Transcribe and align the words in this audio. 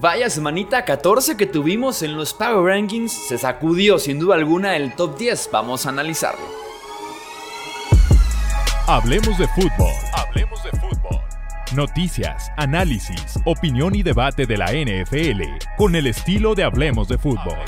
Vaya 0.00 0.28
semanita 0.28 0.84
14 0.84 1.36
que 1.36 1.46
tuvimos 1.46 2.02
en 2.02 2.16
los 2.16 2.34
Power 2.34 2.64
Rankings, 2.64 3.12
se 3.12 3.38
sacudió 3.38 4.00
sin 4.00 4.18
duda 4.18 4.34
alguna 4.34 4.74
el 4.74 4.96
top 4.96 5.16
10, 5.16 5.50
vamos 5.52 5.86
a 5.86 5.90
analizarlo. 5.90 6.44
Hablemos 8.88 9.38
de 9.38 9.46
fútbol. 9.48 9.92
Hablemos 10.12 10.64
de 10.64 10.70
fútbol. 10.72 11.20
Noticias, 11.76 12.50
análisis, 12.56 13.38
opinión 13.44 13.94
y 13.94 14.02
debate 14.02 14.46
de 14.46 14.56
la 14.56 14.72
NFL 14.72 15.42
con 15.76 15.94
el 15.94 16.08
estilo 16.08 16.56
de 16.56 16.64
Hablemos 16.64 17.06
de 17.06 17.16
fútbol. 17.16 17.58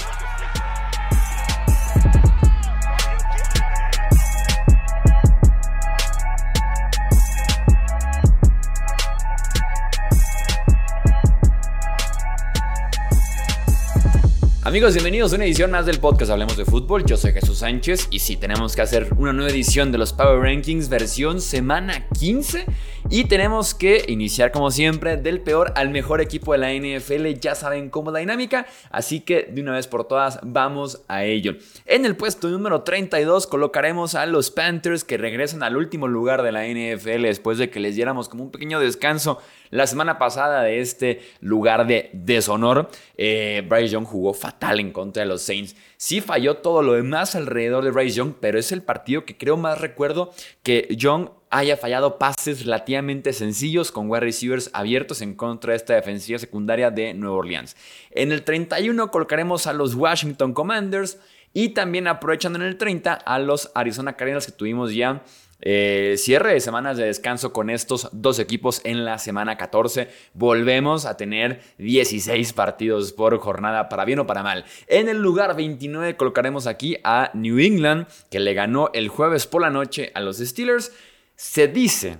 Amigos, 14.66 14.94
bienvenidos 14.94 15.32
a 15.32 15.36
una 15.36 15.44
edición 15.44 15.70
más 15.70 15.86
del 15.86 16.00
podcast 16.00 16.32
Hablemos 16.32 16.56
de 16.56 16.64
Fútbol. 16.64 17.04
Yo 17.06 17.16
soy 17.16 17.30
Jesús 17.30 17.58
Sánchez 17.58 18.08
y 18.10 18.18
sí, 18.18 18.36
tenemos 18.36 18.74
que 18.74 18.82
hacer 18.82 19.10
una 19.16 19.32
nueva 19.32 19.52
edición 19.52 19.92
de 19.92 19.98
los 19.98 20.12
Power 20.12 20.40
Rankings 20.40 20.88
versión 20.88 21.40
semana 21.40 22.08
15 22.18 22.66
y 23.08 23.26
tenemos 23.26 23.74
que 23.74 24.04
iniciar 24.08 24.50
como 24.50 24.72
siempre 24.72 25.18
del 25.18 25.40
peor 25.40 25.72
al 25.76 25.90
mejor 25.90 26.20
equipo 26.20 26.50
de 26.50 26.58
la 26.58 26.72
NFL. 26.72 27.38
Ya 27.40 27.54
saben 27.54 27.90
cómo 27.90 28.10
es 28.10 28.14
la 28.14 28.18
dinámica, 28.18 28.66
así 28.90 29.20
que 29.20 29.44
de 29.44 29.62
una 29.62 29.70
vez 29.70 29.86
por 29.86 30.08
todas 30.08 30.40
vamos 30.42 31.04
a 31.06 31.22
ello. 31.22 31.54
En 31.84 32.04
el 32.04 32.16
puesto 32.16 32.48
número 32.48 32.82
32 32.82 33.46
colocaremos 33.46 34.16
a 34.16 34.26
los 34.26 34.50
Panthers 34.50 35.04
que 35.04 35.16
regresan 35.16 35.62
al 35.62 35.76
último 35.76 36.08
lugar 36.08 36.42
de 36.42 36.50
la 36.50 36.66
NFL 36.66 37.22
después 37.22 37.58
de 37.58 37.70
que 37.70 37.78
les 37.78 37.94
diéramos 37.94 38.28
como 38.28 38.42
un 38.42 38.50
pequeño 38.50 38.80
descanso 38.80 39.38
la 39.70 39.86
semana 39.86 40.18
pasada 40.18 40.62
de 40.62 40.80
este 40.80 41.20
lugar 41.40 41.86
de 41.86 42.10
deshonor. 42.12 42.90
Eh, 43.16 43.64
Bryce 43.68 43.88
Young 43.88 44.04
jugó 44.04 44.34
fatal 44.34 44.80
en 44.80 44.92
contra 44.92 45.22
de 45.22 45.28
los 45.28 45.42
Saints. 45.42 45.76
Sí 45.96 46.20
falló 46.20 46.58
todo 46.58 46.82
lo 46.82 46.92
demás 46.94 47.34
alrededor 47.34 47.84
de 47.84 47.90
Bryce 47.90 48.16
Young, 48.16 48.34
pero 48.40 48.58
es 48.58 48.72
el 48.72 48.82
partido 48.82 49.24
que 49.24 49.36
creo 49.36 49.56
más 49.56 49.80
recuerdo 49.80 50.32
que 50.62 50.86
Young 50.90 51.30
haya 51.50 51.76
fallado 51.76 52.18
pases 52.18 52.64
relativamente 52.64 53.32
sencillos 53.32 53.92
con 53.92 54.10
wide 54.10 54.20
receivers 54.20 54.70
abiertos 54.72 55.22
en 55.22 55.34
contra 55.34 55.72
de 55.72 55.76
esta 55.76 55.94
defensiva 55.94 56.38
secundaria 56.38 56.90
de 56.90 57.14
Nueva 57.14 57.36
Orleans. 57.36 57.76
En 58.10 58.32
el 58.32 58.42
31 58.42 59.10
colocaremos 59.10 59.66
a 59.66 59.72
los 59.72 59.94
Washington 59.94 60.52
Commanders 60.52 61.18
y 61.52 61.70
también 61.70 62.08
aprovechando 62.08 62.58
en 62.58 62.66
el 62.66 62.76
30 62.76 63.14
a 63.14 63.38
los 63.38 63.70
Arizona 63.74 64.16
Cardinals 64.16 64.46
que 64.46 64.52
tuvimos 64.52 64.92
ya 64.92 65.22
eh, 65.60 66.14
cierre 66.18 66.52
de 66.52 66.60
semanas 66.60 66.96
de 66.96 67.06
descanso 67.06 67.52
con 67.52 67.70
estos 67.70 68.08
dos 68.12 68.38
equipos 68.38 68.80
en 68.84 69.04
la 69.04 69.18
semana 69.18 69.56
14. 69.56 70.08
Volvemos 70.34 71.06
a 71.06 71.16
tener 71.16 71.60
16 71.78 72.52
partidos 72.52 73.12
por 73.12 73.38
jornada, 73.38 73.88
para 73.88 74.04
bien 74.04 74.18
o 74.18 74.26
para 74.26 74.42
mal. 74.42 74.64
En 74.86 75.08
el 75.08 75.18
lugar 75.18 75.56
29 75.56 76.16
colocaremos 76.16 76.66
aquí 76.66 76.96
a 77.04 77.30
New 77.34 77.58
England, 77.58 78.06
que 78.30 78.40
le 78.40 78.54
ganó 78.54 78.90
el 78.92 79.08
jueves 79.08 79.46
por 79.46 79.62
la 79.62 79.70
noche 79.70 80.12
a 80.14 80.20
los 80.20 80.38
Steelers. 80.38 80.92
Se 81.36 81.68
dice 81.68 82.18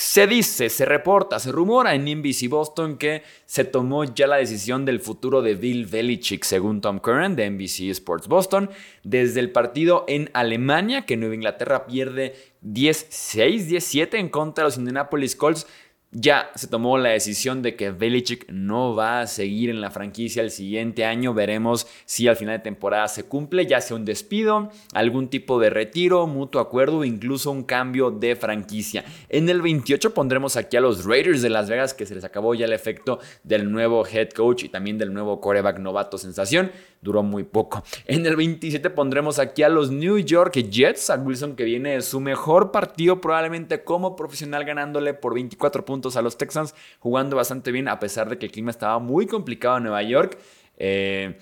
se 0.00 0.26
dice, 0.26 0.70
se 0.70 0.86
reporta, 0.86 1.38
se 1.38 1.52
rumora 1.52 1.94
en 1.94 2.06
NBC 2.06 2.48
Boston 2.48 2.96
que 2.96 3.22
se 3.44 3.64
tomó 3.64 4.04
ya 4.04 4.26
la 4.26 4.36
decisión 4.36 4.86
del 4.86 4.98
futuro 4.98 5.42
de 5.42 5.54
Bill 5.54 5.84
Belichick, 5.84 6.42
según 6.44 6.80
Tom 6.80 7.00
Curran 7.00 7.36
de 7.36 7.50
NBC 7.50 7.90
Sports 7.90 8.26
Boston, 8.26 8.70
desde 9.04 9.40
el 9.40 9.52
partido 9.52 10.06
en 10.08 10.30
Alemania, 10.32 11.04
que 11.04 11.18
Nueva 11.18 11.34
Inglaterra 11.34 11.84
pierde 11.86 12.34
10-6, 12.64 13.68
10-7 13.68 14.14
en 14.14 14.30
contra 14.30 14.64
de 14.64 14.68
los 14.68 14.78
Indianapolis 14.78 15.36
Colts 15.36 15.66
ya 16.12 16.50
se 16.56 16.66
tomó 16.66 16.98
la 16.98 17.10
decisión 17.10 17.62
de 17.62 17.76
que 17.76 17.92
Belichick 17.92 18.50
no 18.50 18.96
va 18.96 19.20
a 19.20 19.26
seguir 19.28 19.70
en 19.70 19.80
la 19.80 19.92
franquicia 19.92 20.42
el 20.42 20.50
siguiente 20.50 21.04
año. 21.04 21.34
Veremos 21.34 21.86
si 22.04 22.26
al 22.26 22.34
final 22.34 22.56
de 22.56 22.64
temporada 22.64 23.06
se 23.06 23.24
cumple, 23.24 23.66
ya 23.66 23.80
sea 23.80 23.96
un 23.96 24.04
despido, 24.04 24.70
algún 24.92 25.28
tipo 25.28 25.60
de 25.60 25.70
retiro, 25.70 26.26
mutuo 26.26 26.60
acuerdo 26.60 26.98
o 26.98 27.04
incluso 27.04 27.52
un 27.52 27.62
cambio 27.62 28.10
de 28.10 28.34
franquicia. 28.34 29.04
En 29.28 29.48
el 29.48 29.62
28 29.62 30.12
pondremos 30.12 30.56
aquí 30.56 30.76
a 30.76 30.80
los 30.80 31.04
Raiders 31.04 31.42
de 31.42 31.50
Las 31.50 31.70
Vegas, 31.70 31.94
que 31.94 32.06
se 32.06 32.16
les 32.16 32.24
acabó 32.24 32.54
ya 32.54 32.64
el 32.64 32.72
efecto 32.72 33.20
del 33.44 33.70
nuevo 33.70 34.04
head 34.04 34.30
coach 34.30 34.64
y 34.64 34.68
también 34.68 34.98
del 34.98 35.12
nuevo 35.12 35.40
coreback 35.40 35.78
novato 35.78 36.18
sensación. 36.18 36.72
Duró 37.02 37.22
muy 37.22 37.44
poco. 37.44 37.82
En 38.06 38.26
el 38.26 38.36
27 38.36 38.90
pondremos 38.90 39.38
aquí 39.38 39.62
a 39.62 39.68
los 39.68 39.90
New 39.90 40.18
York 40.18 40.54
Jets, 40.54 41.08
a 41.08 41.16
Wilson 41.16 41.56
que 41.56 41.64
viene 41.64 41.94
de 41.94 42.02
su 42.02 42.20
mejor 42.20 42.72
partido 42.72 43.22
probablemente 43.22 43.84
como 43.84 44.16
profesional 44.16 44.64
ganándole 44.64 45.14
por 45.14 45.32
24 45.32 45.84
puntos 45.84 45.99
a 46.16 46.22
los 46.22 46.38
Texans, 46.38 46.74
jugando 46.98 47.36
bastante 47.36 47.72
bien 47.72 47.88
a 47.88 47.98
pesar 47.98 48.28
de 48.28 48.38
que 48.38 48.46
el 48.46 48.52
clima 48.52 48.70
estaba 48.70 48.98
muy 48.98 49.26
complicado 49.26 49.76
en 49.76 49.84
Nueva 49.84 50.02
York. 50.02 50.38
Eh, 50.76 51.38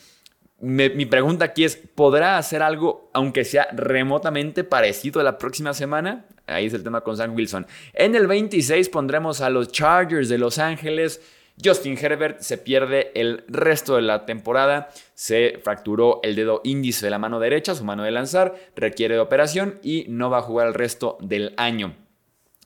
mi 0.61 1.07
pregunta 1.07 1.45
aquí 1.45 1.63
es, 1.63 1.77
¿podrá 1.77 2.37
hacer 2.37 2.63
algo, 2.63 3.11
aunque 3.15 3.45
sea 3.45 3.69
remotamente 3.73 4.65
parecido 4.65 5.21
a 5.21 5.25
la 5.25 5.39
próxima 5.39 5.73
semana? 5.73 6.25
Ahí 6.49 6.67
es 6.67 6.75
el 6.75 6.83
tema 6.83 7.03
con 7.03 7.17
Sam 7.17 7.35
Wilson. 7.35 7.67
En 7.93 8.15
el 8.17 8.27
26 8.27 8.89
pondremos 8.89 9.41
a 9.41 9.51
los 9.51 9.71
Chargers 9.71 10.29
de 10.29 10.39
Los 10.39 10.59
Ángeles. 10.59 11.21
Justin 11.63 11.99
Herbert 12.01 12.41
se 12.41 12.59
pierde 12.59 13.11
el 13.15 13.45
resto 13.49 13.97
de 13.97 14.03
la 14.03 14.27
temporada, 14.27 14.91
se 15.15 15.59
fracturó 15.63 16.21
el 16.23 16.37
dedo 16.37 16.61
índice 16.65 17.05
de 17.05 17.11
la 17.11 17.19
mano 17.19 17.41
derecha, 17.41 17.75
su 17.75 17.85
mano 17.85 18.05
de 18.05 18.13
lanzar, 18.13 18.55
requiere 18.77 19.15
de 19.15 19.21
operación 19.21 19.79
y 19.83 20.07
no 20.09 20.31
va 20.31 20.39
a 20.39 20.43
jugar 20.43 20.69
el 20.69 20.75
resto 20.75 21.19
del 21.21 21.55
año. 21.57 21.97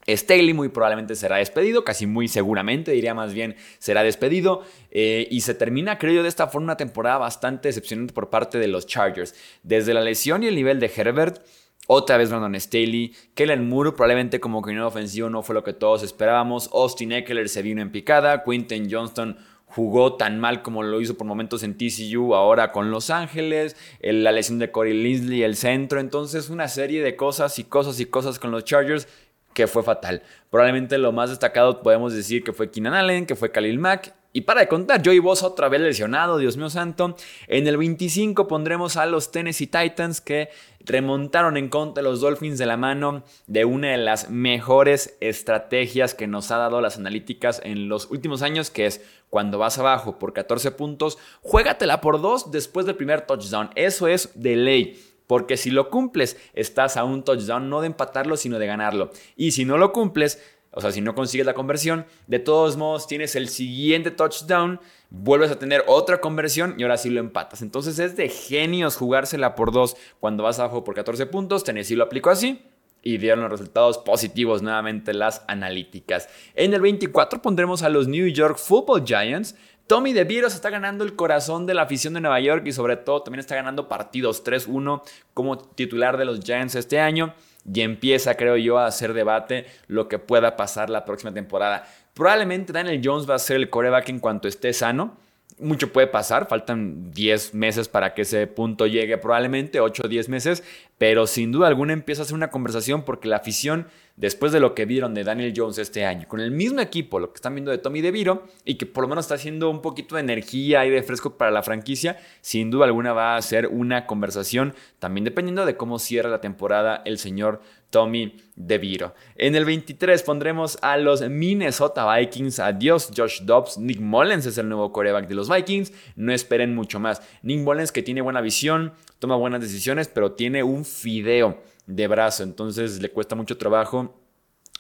Staley 0.09 0.53
muy 0.53 0.69
probablemente 0.69 1.15
será 1.15 1.37
despedido, 1.37 1.85
casi 1.85 2.07
muy 2.07 2.29
seguramente, 2.29 2.93
diría 2.93 3.15
más 3.15 3.35
bien, 3.35 3.57
será 3.79 4.03
despedido. 4.03 4.63
Eh, 4.91 5.29
y 5.31 5.43
se 5.43 5.55
termina, 5.55 5.99
creo 5.99 6.15
yo, 6.15 6.23
de 6.23 6.29
esta 6.29 6.49
forma 6.49 6.65
una 6.65 6.77
temporada 6.77 7.19
bastante 7.19 7.69
decepcionante 7.69 8.13
por 8.13 8.31
parte 8.31 8.59
de 8.59 8.69
los 8.69 8.87
Chargers. 8.87 9.35
Desde 9.63 9.95
la 9.95 10.01
lesión 10.01 10.43
y 10.43 10.49
el 10.49 10.55
nivel 10.55 10.81
de 10.81 10.91
Herbert, 10.95 11.45
otra 11.87 12.17
vez 12.17 12.31
Brandon 12.31 12.61
Staley, 12.61 13.15
Kellen 13.35 13.69
Moore 13.69 13.93
probablemente 13.93 14.41
como 14.41 14.61
coordinador 14.61 14.89
ofensivo 14.89 15.29
no 15.29 15.43
fue 15.43 15.55
lo 15.55 15.65
que 15.65 15.73
todos 15.73 16.03
esperábamos. 16.03 16.71
Austin 16.73 17.13
Eckler 17.13 17.49
se 17.49 17.63
vino 17.63 17.83
en 17.83 17.91
picada, 17.91 18.45
Quinton 18.45 18.89
Johnston 18.91 19.37
jugó 19.67 20.17
tan 20.17 20.39
mal 20.39 20.63
como 20.63 20.83
lo 20.83 21.01
hizo 21.01 21.17
por 21.17 21.27
momentos 21.27 21.63
en 21.63 21.77
TCU, 21.77 22.35
ahora 22.35 22.73
con 22.73 22.91
Los 22.91 23.09
Ángeles, 23.11 23.75
la 24.01 24.31
lesión 24.31 24.59
de 24.59 24.71
Corey 24.71 24.93
Linsley, 24.93 25.43
el 25.43 25.57
centro, 25.57 25.99
entonces 25.99 26.51
una 26.51 26.69
serie 26.69 27.03
de 27.03 27.17
cosas 27.17 27.59
y 27.59 27.65
cosas 27.65 27.99
y 27.99 28.07
cosas 28.07 28.39
con 28.39 28.51
los 28.51 28.65
Chargers 28.65 29.09
que 29.55 29.67
fue 29.67 29.83
fatal. 29.83 30.23
Probablemente 30.51 30.99
lo 30.99 31.13
más 31.13 31.31
destacado 31.31 31.83
podemos 31.83 32.13
decir 32.13 32.45
que 32.45 32.53
fue 32.53 32.71
Keenan 32.71 32.95
Allen, 32.95 33.27
que 33.27 33.37
fue 33.37 33.51
Khalil 33.51 33.79
Mack. 33.79 34.15
Y 34.35 34.43
para 34.43 34.63
de 34.63 34.69
contar, 34.69 35.03
Joey 35.05 35.19
Bosa 35.19 35.47
otra 35.47 35.69
vez 35.69 35.83
lesionado, 35.83 36.39
Dios 36.39 36.57
mío 36.57 36.71
santo. 36.71 37.17
En 37.49 37.67
el 37.67 37.77
25 37.77 38.49
pondremos 38.49 38.97
a 38.97 39.05
los 39.05 39.31
Tennessee 39.31 39.67
Titans 39.67 40.23
que 40.23 40.49
remontaron 40.81 41.59
en 41.59 41.69
contra 41.69 42.03
de 42.03 42.09
los 42.09 42.23
Dolphins 42.23 42.57
de 42.57 42.65
la 42.65 42.79
mano 42.79 43.25
de 43.47 43.67
una 43.67 43.91
de 43.91 43.99
las 43.99 44.31
mejores 44.31 45.19
estrategias 45.21 46.15
que 46.15 46.27
nos 46.27 46.51
ha 46.51 46.57
dado 46.57 46.81
las 46.81 46.97
analíticas 46.97 47.61
en 47.63 47.91
los 47.91 48.11
últimos 48.11 48.41
años, 48.41 48.71
que 48.71 48.87
es 48.87 49.05
cuando 49.29 49.59
vas 49.59 49.79
abajo 49.79 50.19
por 50.19 50.33
14 50.33 50.71
puntos, 50.73 51.19
juégatela 51.43 52.01
por 52.01 52.21
2 52.23 52.51
después 52.51 52.87
del 52.87 52.97
primer 52.97 53.27
touchdown. 53.27 53.71
Eso 53.75 54.09
es 54.09 54.31
de 54.35 54.57
ley. 54.57 55.12
Porque 55.27 55.57
si 55.57 55.71
lo 55.71 55.91
cumples, 55.91 56.37
estás 56.55 56.97
a 56.97 57.05
un 57.05 57.25
touchdown 57.25 57.69
no 57.71 57.81
de 57.81 57.89
empatarlo, 57.89 58.37
sino 58.37 58.59
de 58.59 58.67
ganarlo. 58.67 59.11
Y 59.37 59.53
si 59.53 59.65
no 59.65 59.79
lo 59.79 59.93
cumples, 59.93 60.43
o 60.73 60.81
sea, 60.81 60.91
si 60.91 61.01
no 61.01 61.15
consigues 61.15 61.47
la 61.47 61.55
conversión, 61.55 62.07
de 62.27 62.39
todos 62.39 62.77
modos 62.77 63.07
tienes 63.07 63.37
el 63.37 63.49
siguiente 63.49 64.11
touchdown, 64.11 64.81
vuelves 65.11 65.51
a 65.51 65.59
tener 65.59 65.85
otra 65.87 66.21
conversión 66.21 66.75
y 66.79 66.83
ahora 66.83 66.97
sí 66.97 67.11
lo 67.11 67.21
empatas. 67.21 67.61
Entonces 67.61 67.99
es 67.99 68.17
de 68.17 68.29
genios 68.29 68.97
jugársela 68.97 69.55
por 69.55 69.73
dos 69.73 69.97
cuando 70.19 70.43
vas 70.43 70.59
abajo 70.59 70.83
por 70.83 70.95
14 70.95 71.27
puntos. 71.27 71.65
Tennessee 71.65 71.95
lo 71.95 72.05
aplicó 72.05 72.31
así 72.31 72.63
y 73.03 73.19
dieron 73.19 73.41
los 73.41 73.51
resultados 73.51 73.99
positivos 73.99 74.63
nuevamente 74.63 75.13
las 75.13 75.45
analíticas. 75.49 76.29
En 76.55 76.73
el 76.73 76.81
24 76.81 77.43
pondremos 77.43 77.83
a 77.83 77.89
los 77.89 78.09
New 78.09 78.29
York 78.29 78.57
Football 78.57 79.05
Giants 79.05 79.57
Tommy 79.87 80.13
DeVito 80.13 80.47
está 80.47 80.71
ganando 80.71 81.05
el 81.05 81.17
corazón 81.17 81.67
de 81.67 81.75
la 81.75 81.83
afición 81.83 82.15
de 82.15 82.21
Nueva 82.21 82.41
York 82.41 82.63
y 82.67 82.73
sobre 82.73 82.97
todo 82.97 83.23
también 83.23 83.41
está 83.41 83.57
ganando 83.57 83.89
partidos 83.89 84.45
3-1 84.45 85.03
como 85.35 85.59
titular 85.59 86.17
de 86.17 86.25
los 86.25 86.41
Giants 86.41 86.75
este 86.77 87.01
año 87.01 87.35
y 87.71 87.81
empieza, 87.83 88.37
creo 88.37 88.57
yo, 88.57 88.79
a 88.79 88.87
hacer 88.87 89.13
debate 89.13 89.67
lo 89.87 90.09
que 90.09 90.19
pueda 90.19 90.57
pasar 90.57 90.91
la 90.91 91.05
próxima 91.05 91.33
temporada. 91.33 91.87
Probablemente 92.15 92.73
Daniel 92.73 93.01
Jones 93.03 93.29
va 93.29 93.35
a 93.35 93.39
ser 93.39 93.57
el 93.57 93.71
coreback 93.71 94.09
en 94.09 94.21
cuanto 94.21 94.49
esté 94.49 94.73
sano. 94.73 95.17
Mucho 95.59 95.93
puede 95.93 96.07
pasar, 96.07 96.49
faltan 96.49 97.13
10 97.13 97.55
meses 97.55 97.89
para 97.89 98.15
que 98.15 98.23
ese 98.23 98.47
punto 98.47 98.87
llegue, 98.87 99.19
probablemente 99.19 99.81
8 99.81 100.03
o 100.07 100.09
10 100.09 100.29
meses, 100.29 100.65
pero 100.99 101.27
sin 101.27 101.53
duda 101.53 101.69
alguna 101.69 101.93
empieza 101.93 102.23
a 102.23 102.25
ser 102.25 102.35
una 102.35 102.51
conversación 102.51 103.05
porque 103.05 103.29
la 103.29 103.37
afición 103.37 103.87
después 104.17 104.53
de 104.53 104.61
lo 104.61 104.75
que 104.75 104.85
vieron 104.85 105.15
de 105.15 105.25
Daniel 105.25 105.53
Jones 105.57 105.79
este 105.79 106.05
año, 106.05 106.29
con 106.29 106.41
el 106.41 106.51
mismo 106.51 106.81
equipo, 106.81 107.19
lo 107.19 107.33
que 107.33 107.37
están 107.37 107.55
viendo 107.55 107.71
de 107.71 107.79
Tommy 107.79 108.01
DeVito, 108.01 108.47
y 108.65 108.75
que 108.75 108.87
por 108.87 109.03
lo 109.03 109.09
menos 109.09 109.25
está 109.25 109.35
haciendo 109.35 109.71
un 109.71 109.83
poquito 109.83 110.17
de 110.17 110.21
energía 110.21 110.85
y 110.87 110.91
de 110.91 111.03
fresco 111.03 111.37
para 111.37 111.51
la 111.51 111.63
franquicia, 111.63 112.19
sin 112.41 112.71
duda 112.71 112.87
alguna 112.87 113.13
va 113.13 113.37
a 113.37 113.43
ser 113.43 113.69
una 113.69 114.07
conversación, 114.07 114.75
también 114.99 115.25
dependiendo 115.25 115.65
de 115.67 115.77
cómo 115.77 115.99
cierra 115.99 116.31
la 116.31 116.41
temporada 116.41 117.03
el 117.05 117.19
señor 117.19 117.61
Tommy 117.93 118.37
DeVito. 118.57 119.15
En 119.37 119.55
el 119.55 119.65
23 119.67 120.23
pondremos 120.23 120.79
a 120.81 120.97
los 120.97 121.29
Minnesota 121.29 122.13
Vikings. 122.17 122.59
Adiós, 122.59 123.11
Josh 123.15 123.43
Dobbs. 123.43 123.77
Nick 123.79 124.01
Mullens 124.01 124.47
es 124.47 124.57
el 124.57 124.69
nuevo 124.69 124.93
coreback 124.93 125.29
de 125.29 125.35
los 125.35 125.51
Vikings. 125.51 125.93
No 126.17 126.33
esperen 126.33 126.75
mucho 126.75 126.99
más. 126.99 127.23
Nick 127.43 127.61
Mullens 127.61 127.93
que 127.93 128.03
tiene 128.03 128.23
buena 128.23 128.41
visión, 128.41 128.95
toma 129.19 129.37
buenas 129.37 129.61
decisiones, 129.61 130.09
pero 130.09 130.33
tiene 130.33 130.63
un 130.63 130.87
fideo 130.87 131.61
de 131.87 132.07
brazo. 132.07 132.43
Entonces 132.43 133.01
le 133.01 133.11
cuesta 133.11 133.35
mucho 133.35 133.57
trabajo 133.57 134.19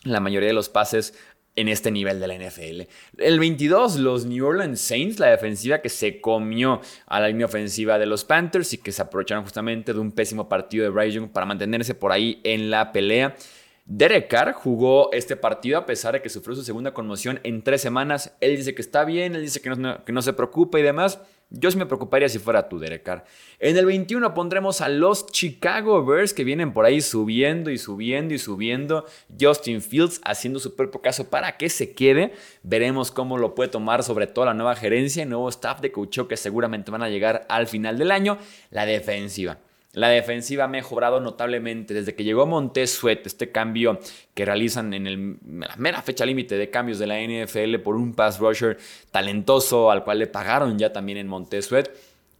la 0.04 0.20
mayoría 0.20 0.48
de 0.48 0.54
los 0.54 0.68
pases 0.68 1.14
en 1.54 1.68
este 1.68 1.90
nivel 1.90 2.18
de 2.18 2.26
la 2.26 2.34
NFL. 2.34 2.82
El 3.18 3.38
22, 3.38 3.96
los 3.96 4.24
New 4.24 4.46
Orleans 4.46 4.80
Saints, 4.80 5.18
la 5.18 5.28
defensiva 5.28 5.82
que 5.82 5.88
se 5.88 6.20
comió 6.20 6.80
a 7.06 7.20
la 7.20 7.28
línea 7.28 7.46
ofensiva 7.46 7.98
de 7.98 8.06
los 8.06 8.24
Panthers 8.24 8.72
y 8.72 8.78
que 8.78 8.92
se 8.92 9.02
aprovecharon 9.02 9.44
justamente 9.44 9.92
de 9.92 10.00
un 10.00 10.12
pésimo 10.12 10.48
partido 10.48 10.90
de 10.90 11.10
Young 11.10 11.30
para 11.30 11.46
mantenerse 11.46 11.94
por 11.94 12.12
ahí 12.12 12.40
en 12.44 12.70
la 12.70 12.92
pelea. 12.92 13.36
Derek 13.84 14.28
Carr 14.28 14.52
jugó 14.52 15.12
este 15.12 15.36
partido 15.36 15.76
a 15.76 15.86
pesar 15.86 16.14
de 16.14 16.22
que 16.22 16.30
sufrió 16.30 16.54
su 16.54 16.62
segunda 16.62 16.94
conmoción 16.94 17.40
en 17.42 17.62
tres 17.62 17.82
semanas. 17.82 18.34
Él 18.40 18.56
dice 18.56 18.74
que 18.74 18.82
está 18.82 19.04
bien, 19.04 19.34
él 19.34 19.42
dice 19.42 19.60
que 19.60 19.70
no, 19.70 20.04
que 20.04 20.12
no 20.12 20.22
se 20.22 20.32
preocupa 20.32 20.78
y 20.78 20.82
demás. 20.82 21.20
Yo 21.54 21.70
sí 21.70 21.76
me 21.76 21.84
preocuparía 21.84 22.30
si 22.30 22.38
fuera 22.38 22.66
tú, 22.66 22.78
Derek 22.78 23.02
Carr. 23.02 23.24
En 23.58 23.76
el 23.76 23.84
21 23.84 24.32
pondremos 24.32 24.80
a 24.80 24.88
los 24.88 25.26
Chicago 25.26 26.02
Bears 26.02 26.32
que 26.32 26.44
vienen 26.44 26.72
por 26.72 26.86
ahí 26.86 27.02
subiendo 27.02 27.70
y 27.70 27.76
subiendo 27.76 28.32
y 28.32 28.38
subiendo. 28.38 29.04
Justin 29.38 29.82
Fields 29.82 30.22
haciendo 30.24 30.60
su 30.60 30.74
propio 30.74 31.02
caso 31.02 31.28
para 31.28 31.58
que 31.58 31.68
se 31.68 31.92
quede. 31.92 32.32
Veremos 32.62 33.10
cómo 33.10 33.36
lo 33.36 33.54
puede 33.54 33.68
tomar 33.68 34.02
sobre 34.02 34.26
todo 34.26 34.46
la 34.46 34.54
nueva 34.54 34.76
gerencia 34.76 35.22
y 35.22 35.26
nuevo 35.26 35.50
staff 35.50 35.82
de 35.82 35.92
coaching 35.92 36.24
que 36.24 36.38
seguramente 36.38 36.90
van 36.90 37.02
a 37.02 37.10
llegar 37.10 37.44
al 37.50 37.66
final 37.66 37.98
del 37.98 38.12
año. 38.12 38.38
La 38.70 38.86
defensiva. 38.86 39.58
La 39.94 40.08
defensiva 40.08 40.64
ha 40.64 40.68
mejorado 40.68 41.20
notablemente 41.20 41.92
desde 41.92 42.14
que 42.14 42.24
llegó 42.24 42.46
Montez 42.46 42.92
Sweat, 42.92 43.26
este 43.26 43.52
cambio 43.52 43.98
que 44.32 44.46
realizan 44.46 44.94
en, 44.94 45.38
la 45.44 45.76
mera 45.76 46.00
fecha 46.00 46.24
límite 46.24 46.56
de 46.56 46.70
cambios 46.70 46.98
de 46.98 47.06
la 47.06 47.20
NFL 47.20 47.76
por 47.80 47.96
un 47.96 48.14
pass 48.14 48.38
rusher 48.38 48.78
talentoso 49.10 49.90
al 49.90 50.02
cual 50.02 50.20
le 50.20 50.28
pagaron 50.28 50.78
ya 50.78 50.94
también 50.94 51.18
en 51.18 51.28
Montez 51.28 51.66
Sweat. 51.66 51.90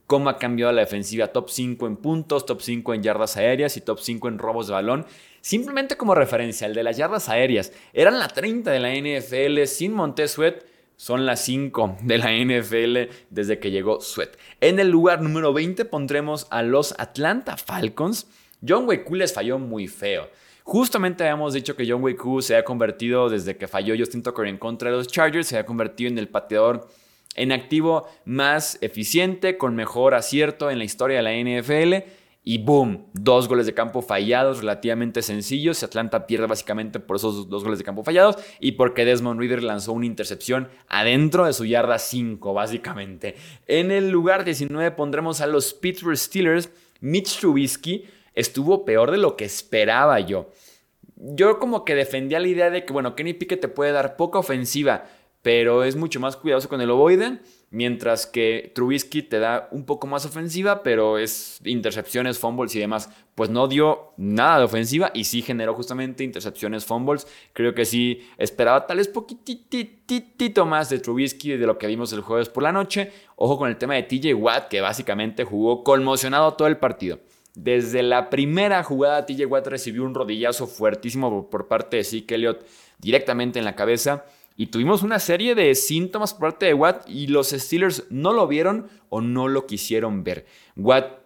Cómo 0.07 0.31
ha 0.31 0.39
cambiado 0.39 0.73
la 0.73 0.81
defensiva 0.81 1.27
top 1.27 1.51
5 1.51 1.87
en 1.87 1.97
puntos, 1.97 2.47
top 2.47 2.63
5 2.63 2.95
en 2.95 3.03
yardas 3.03 3.37
aéreas 3.37 3.77
y 3.77 3.83
top 3.83 4.01
5 4.01 4.29
en 4.29 4.39
robos 4.39 4.69
de 4.69 4.73
balón. 4.73 5.05
Simplemente 5.43 5.99
como 5.99 6.15
referencia, 6.15 6.67
el 6.67 6.75
de 6.75 6.83
las 6.83 6.97
yardas 6.97 7.29
aéreas 7.29 7.73
eran 7.93 8.19
la 8.19 8.29
30 8.29 8.71
de 8.71 8.81
la 8.81 8.95
NFL 8.95 9.67
sin 9.67 9.93
Montez 9.93 10.33
Sweat 10.33 10.72
son 11.03 11.27
las 11.27 11.45
5 11.47 11.97
de 12.03 12.17
la 12.17 12.31
NFL 12.31 13.13
desde 13.29 13.59
que 13.59 13.73
llegó 13.73 14.01
Sweat. 14.01 14.37
En 14.61 14.79
el 14.79 14.89
lugar 14.89 15.21
número 15.21 15.53
20 15.53 15.85
pondremos 15.87 16.47
a 16.49 16.63
los 16.63 16.95
Atlanta 16.97 17.57
Falcons. 17.57 18.29
John 18.65 18.87
Wayku 18.87 19.17
les 19.17 19.35
falló 19.35 19.59
muy 19.59 19.89
feo. 19.89 20.29
Justamente 20.63 21.25
habíamos 21.25 21.55
dicho 21.55 21.75
que 21.75 21.91
John 21.91 22.05
Wayku 22.05 22.41
se 22.41 22.55
ha 22.55 22.65
convertido, 22.65 23.29
desde 23.29 23.57
que 23.57 23.67
falló 23.67 23.97
Justin 23.99 24.23
Tucker 24.23 24.47
en 24.47 24.59
contra 24.59 24.93
de 24.93 24.97
los 24.97 25.09
Chargers, 25.09 25.49
se 25.49 25.59
ha 25.59 25.67
convertido 25.67 26.09
en 26.09 26.19
el 26.19 26.29
pateador 26.29 26.89
en 27.35 27.51
activo 27.51 28.07
más 28.25 28.79
eficiente, 28.81 29.59
con 29.59 29.75
mejor 29.75 30.15
acierto 30.15 30.71
en 30.71 30.79
la 30.79 30.85
historia 30.85 31.21
de 31.21 31.23
la 31.25 31.33
NFL. 31.33 32.09
Y 32.45 32.59
boom, 32.59 33.07
dos 33.13 33.47
goles 33.47 33.67
de 33.67 33.75
campo 33.75 34.03
fallados, 34.03 34.59
relativamente 34.59 35.23
sencillos. 35.23 35.85
Atlanta 35.85 36.27
pierde 36.27 36.47
básicamente 36.47 36.99
por 36.99 37.17
esos 37.17 37.49
dos 37.49 37.63
goles 37.63 37.79
de 37.79 37.85
campo 37.85 38.03
fallados 38.03 38.37
y 38.59 38.73
porque 38.73 39.05
Desmond 39.05 39.39
Reader 39.39 39.63
lanzó 39.63 39.93
una 39.93 40.07
intercepción 40.07 40.69
adentro 40.89 41.47
de 41.47 41.53
su 41.53 41.65
yarda 41.65 42.01
5, 42.01 42.53
básicamente. 42.53 43.37
En 43.69 43.93
el 43.93 44.11
lugar 44.11 44.45
19 44.45 44.91
pondremos 44.91 45.41
a 45.41 45.47
los 45.47 45.73
Pittsburgh 45.73 46.17
Steelers. 46.17 46.71
Mitch 47.01 47.39
Trubisky 47.39 48.07
estuvo 48.35 48.85
peor 48.85 49.13
de 49.13 49.19
lo 49.19 49.37
que 49.37 49.45
esperaba 49.45 50.19
yo. 50.19 50.51
Yo 51.17 51.61
como 51.61 51.85
que 51.85 51.95
defendía 51.95 52.41
la 52.41 52.49
idea 52.49 52.71
de 52.71 52.85
que, 52.85 52.93
bueno, 52.93 53.15
Kenny 53.15 53.35
Pickett 53.35 53.61
te 53.61 53.69
puede 53.69 53.93
dar 53.93 54.17
poca 54.17 54.41
ofensiva, 54.41 55.05
pero 55.43 55.85
es 55.85 55.95
mucho 55.95 56.19
más 56.19 56.37
cuidadoso 56.37 56.69
con 56.69 56.81
el 56.81 56.91
ovoide. 56.91 57.39
Mientras 57.73 58.27
que 58.27 58.71
Trubisky 58.75 59.23
te 59.23 59.39
da 59.39 59.69
un 59.71 59.87
poco 59.87 60.07
más 60.07 60.27
ofensiva, 60.27 60.83
pero 60.83 61.17
es 61.17 61.59
intercepciones, 61.65 62.39
fumbles 62.39 62.77
y 62.77 62.81
demás. 62.81 63.09
Pues 63.35 63.49
no 63.49 63.67
dio 63.67 64.13
nada 64.19 64.59
de 64.59 64.65
ofensiva 64.65 65.11
y 65.15 65.25
sí 65.25 65.41
generó 65.41 65.73
justamente 65.73 66.23
intercepciones, 66.23 66.85
fumbles. 66.85 67.27
Creo 67.55 67.75
que 67.75 67.87
sí 67.87 68.29
esperaba 68.37 68.87
tal 68.87 68.99
vez 68.99 69.09
poquitito 69.09 70.67
más 70.67 70.91
de 70.91 70.99
Trubisky 70.99 71.57
de 71.57 71.67
lo 71.67 71.79
que 71.79 71.87
vimos 71.87 72.13
el 72.13 72.21
jueves 72.21 72.51
por 72.51 72.63
la 72.63 72.73
noche. 72.73 73.11
Ojo 73.37 73.57
con 73.57 73.71
el 73.71 73.79
tema 73.79 73.95
de 73.95 74.03
TJ 74.03 74.35
Watt, 74.35 74.69
que 74.69 74.83
básicamente 74.83 75.45
jugó 75.45 75.83
conmocionado 75.83 76.53
todo 76.53 76.69
el 76.69 76.77
partido. 76.77 77.21
Desde 77.55 78.03
la 78.03 78.29
primera 78.29 78.85
jugada, 78.85 79.25
TJ 79.25 79.47
Watt 79.47 79.67
recibió 79.69 80.05
un 80.05 80.15
rodillazo 80.15 80.67
fuertísimo 80.67 81.49
por 81.49 81.69
parte 81.69 81.97
de 81.97 82.05
Zeke 82.05 82.35
Elliott 82.35 82.67
directamente 82.99 83.59
en 83.59 83.65
la 83.65 83.77
cabeza. 83.77 84.27
Y 84.57 84.67
tuvimos 84.67 85.03
una 85.03 85.19
serie 85.19 85.55
de 85.55 85.75
síntomas 85.75 86.35
por 86.35 86.51
parte 86.51 86.67
de 86.67 86.75
Watt 86.75 87.09
y 87.09 87.27
los 87.29 87.51
Steelers 87.51 88.05
no 88.11 88.33
lo 88.33 88.47
vieron 88.47 88.89
o 89.09 89.21
no 89.21 89.49
lo 89.49 89.67
quisieron 89.67 90.25
ver. 90.25 90.47
Watt 90.77 91.23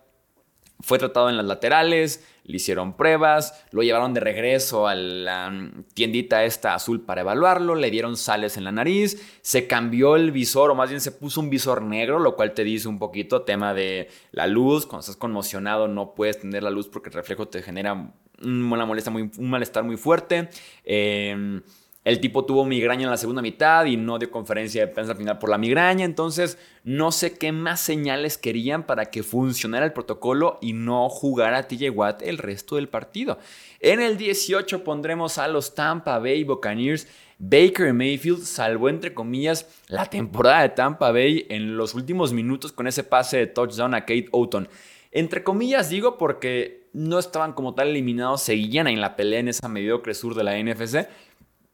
fue 0.80 0.98
tratado 0.98 1.30
en 1.30 1.36
las 1.36 1.46
laterales, 1.46 2.24
le 2.44 2.56
hicieron 2.56 2.96
pruebas, 2.96 3.64
lo 3.72 3.82
llevaron 3.82 4.14
de 4.14 4.20
regreso 4.20 4.86
a 4.86 4.94
la 4.94 5.70
tiendita 5.94 6.44
esta 6.44 6.74
azul 6.74 7.00
para 7.00 7.22
evaluarlo, 7.22 7.74
le 7.74 7.90
dieron 7.90 8.16
sales 8.16 8.56
en 8.56 8.64
la 8.64 8.72
nariz, 8.72 9.38
se 9.40 9.66
cambió 9.66 10.16
el 10.16 10.30
visor 10.32 10.70
o 10.70 10.74
más 10.74 10.90
bien 10.90 11.00
se 11.00 11.12
puso 11.12 11.40
un 11.40 11.50
visor 11.50 11.82
negro, 11.82 12.18
lo 12.18 12.36
cual 12.36 12.52
te 12.52 12.62
dice 12.62 12.88
un 12.88 12.98
poquito 12.98 13.42
tema 13.42 13.74
de 13.74 14.08
la 14.32 14.46
luz, 14.46 14.86
cuando 14.86 15.00
estás 15.00 15.16
conmocionado 15.16 15.88
no 15.88 16.14
puedes 16.14 16.38
tener 16.38 16.62
la 16.62 16.70
luz 16.70 16.88
porque 16.88 17.08
el 17.08 17.14
reflejo 17.14 17.48
te 17.48 17.62
genera 17.62 18.12
una 18.42 18.84
molestia 18.84 19.10
muy, 19.10 19.30
un 19.38 19.50
malestar 19.50 19.82
muy 19.82 19.96
fuerte. 19.96 20.50
Eh, 20.84 21.62
el 22.06 22.20
tipo 22.20 22.44
tuvo 22.44 22.64
migraña 22.64 23.02
en 23.02 23.10
la 23.10 23.16
segunda 23.16 23.42
mitad 23.42 23.84
y 23.84 23.96
no 23.96 24.20
dio 24.20 24.30
conferencia 24.30 24.80
de 24.80 24.92
prensa 24.92 25.10
al 25.10 25.18
final 25.18 25.40
por 25.40 25.50
la 25.50 25.58
migraña. 25.58 26.04
Entonces, 26.04 26.56
no 26.84 27.10
sé 27.10 27.36
qué 27.36 27.50
más 27.50 27.80
señales 27.80 28.38
querían 28.38 28.86
para 28.86 29.06
que 29.06 29.24
funcionara 29.24 29.84
el 29.84 29.92
protocolo 29.92 30.60
y 30.62 30.72
no 30.72 31.08
jugara 31.08 31.66
TJ 31.66 31.90
Watt 31.90 32.22
el 32.22 32.38
resto 32.38 32.76
del 32.76 32.88
partido. 32.88 33.40
En 33.80 34.00
el 34.00 34.18
18 34.18 34.84
pondremos 34.84 35.38
a 35.38 35.48
los 35.48 35.74
Tampa 35.74 36.20
Bay 36.20 36.44
Buccaneers. 36.44 37.08
Baker 37.40 37.92
Mayfield 37.92 38.44
salvó 38.44 38.88
entre 38.88 39.12
comillas 39.12 39.66
la 39.88 40.06
temporada 40.06 40.62
de 40.62 40.68
Tampa 40.68 41.10
Bay 41.10 41.44
en 41.48 41.76
los 41.76 41.96
últimos 41.96 42.32
minutos 42.32 42.70
con 42.70 42.86
ese 42.86 43.02
pase 43.02 43.38
de 43.38 43.46
touchdown 43.48 43.94
a 43.94 44.02
Kate 44.02 44.28
Oughton. 44.30 44.68
Entre 45.10 45.42
comillas 45.42 45.90
digo 45.90 46.18
porque 46.18 46.86
no 46.92 47.18
estaban 47.18 47.52
como 47.52 47.74
tal 47.74 47.88
eliminados, 47.88 48.42
seguían 48.42 48.86
en 48.86 49.00
la 49.00 49.16
pelea 49.16 49.40
en 49.40 49.48
esa 49.48 49.68
mediocre 49.68 50.14
sur 50.14 50.34
de 50.34 50.44
la 50.44 50.56
NFC, 50.56 51.08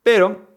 pero 0.02 0.52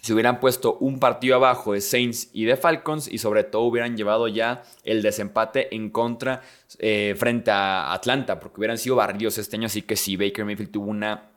si 0.00 0.14
hubieran 0.14 0.40
puesto 0.40 0.78
un 0.78 0.98
partido 0.98 1.36
abajo 1.36 1.74
de 1.74 1.80
Saints 1.82 2.30
y 2.32 2.44
de 2.44 2.56
Falcons 2.56 3.06
y 3.06 3.18
sobre 3.18 3.44
todo 3.44 3.62
hubieran 3.62 3.96
llevado 3.96 4.28
ya 4.28 4.62
el 4.82 5.02
desempate 5.02 5.74
en 5.74 5.90
contra 5.90 6.42
eh, 6.78 7.14
frente 7.18 7.50
a 7.50 7.92
Atlanta, 7.92 8.40
porque 8.40 8.60
hubieran 8.60 8.78
sido 8.78 8.96
barridos 8.96 9.36
este 9.36 9.56
año, 9.56 9.66
así 9.66 9.82
que 9.82 9.96
sí, 9.96 10.16
Baker 10.16 10.44
Mayfield 10.44 10.70
tuvo 10.70 10.86
una 10.86 11.30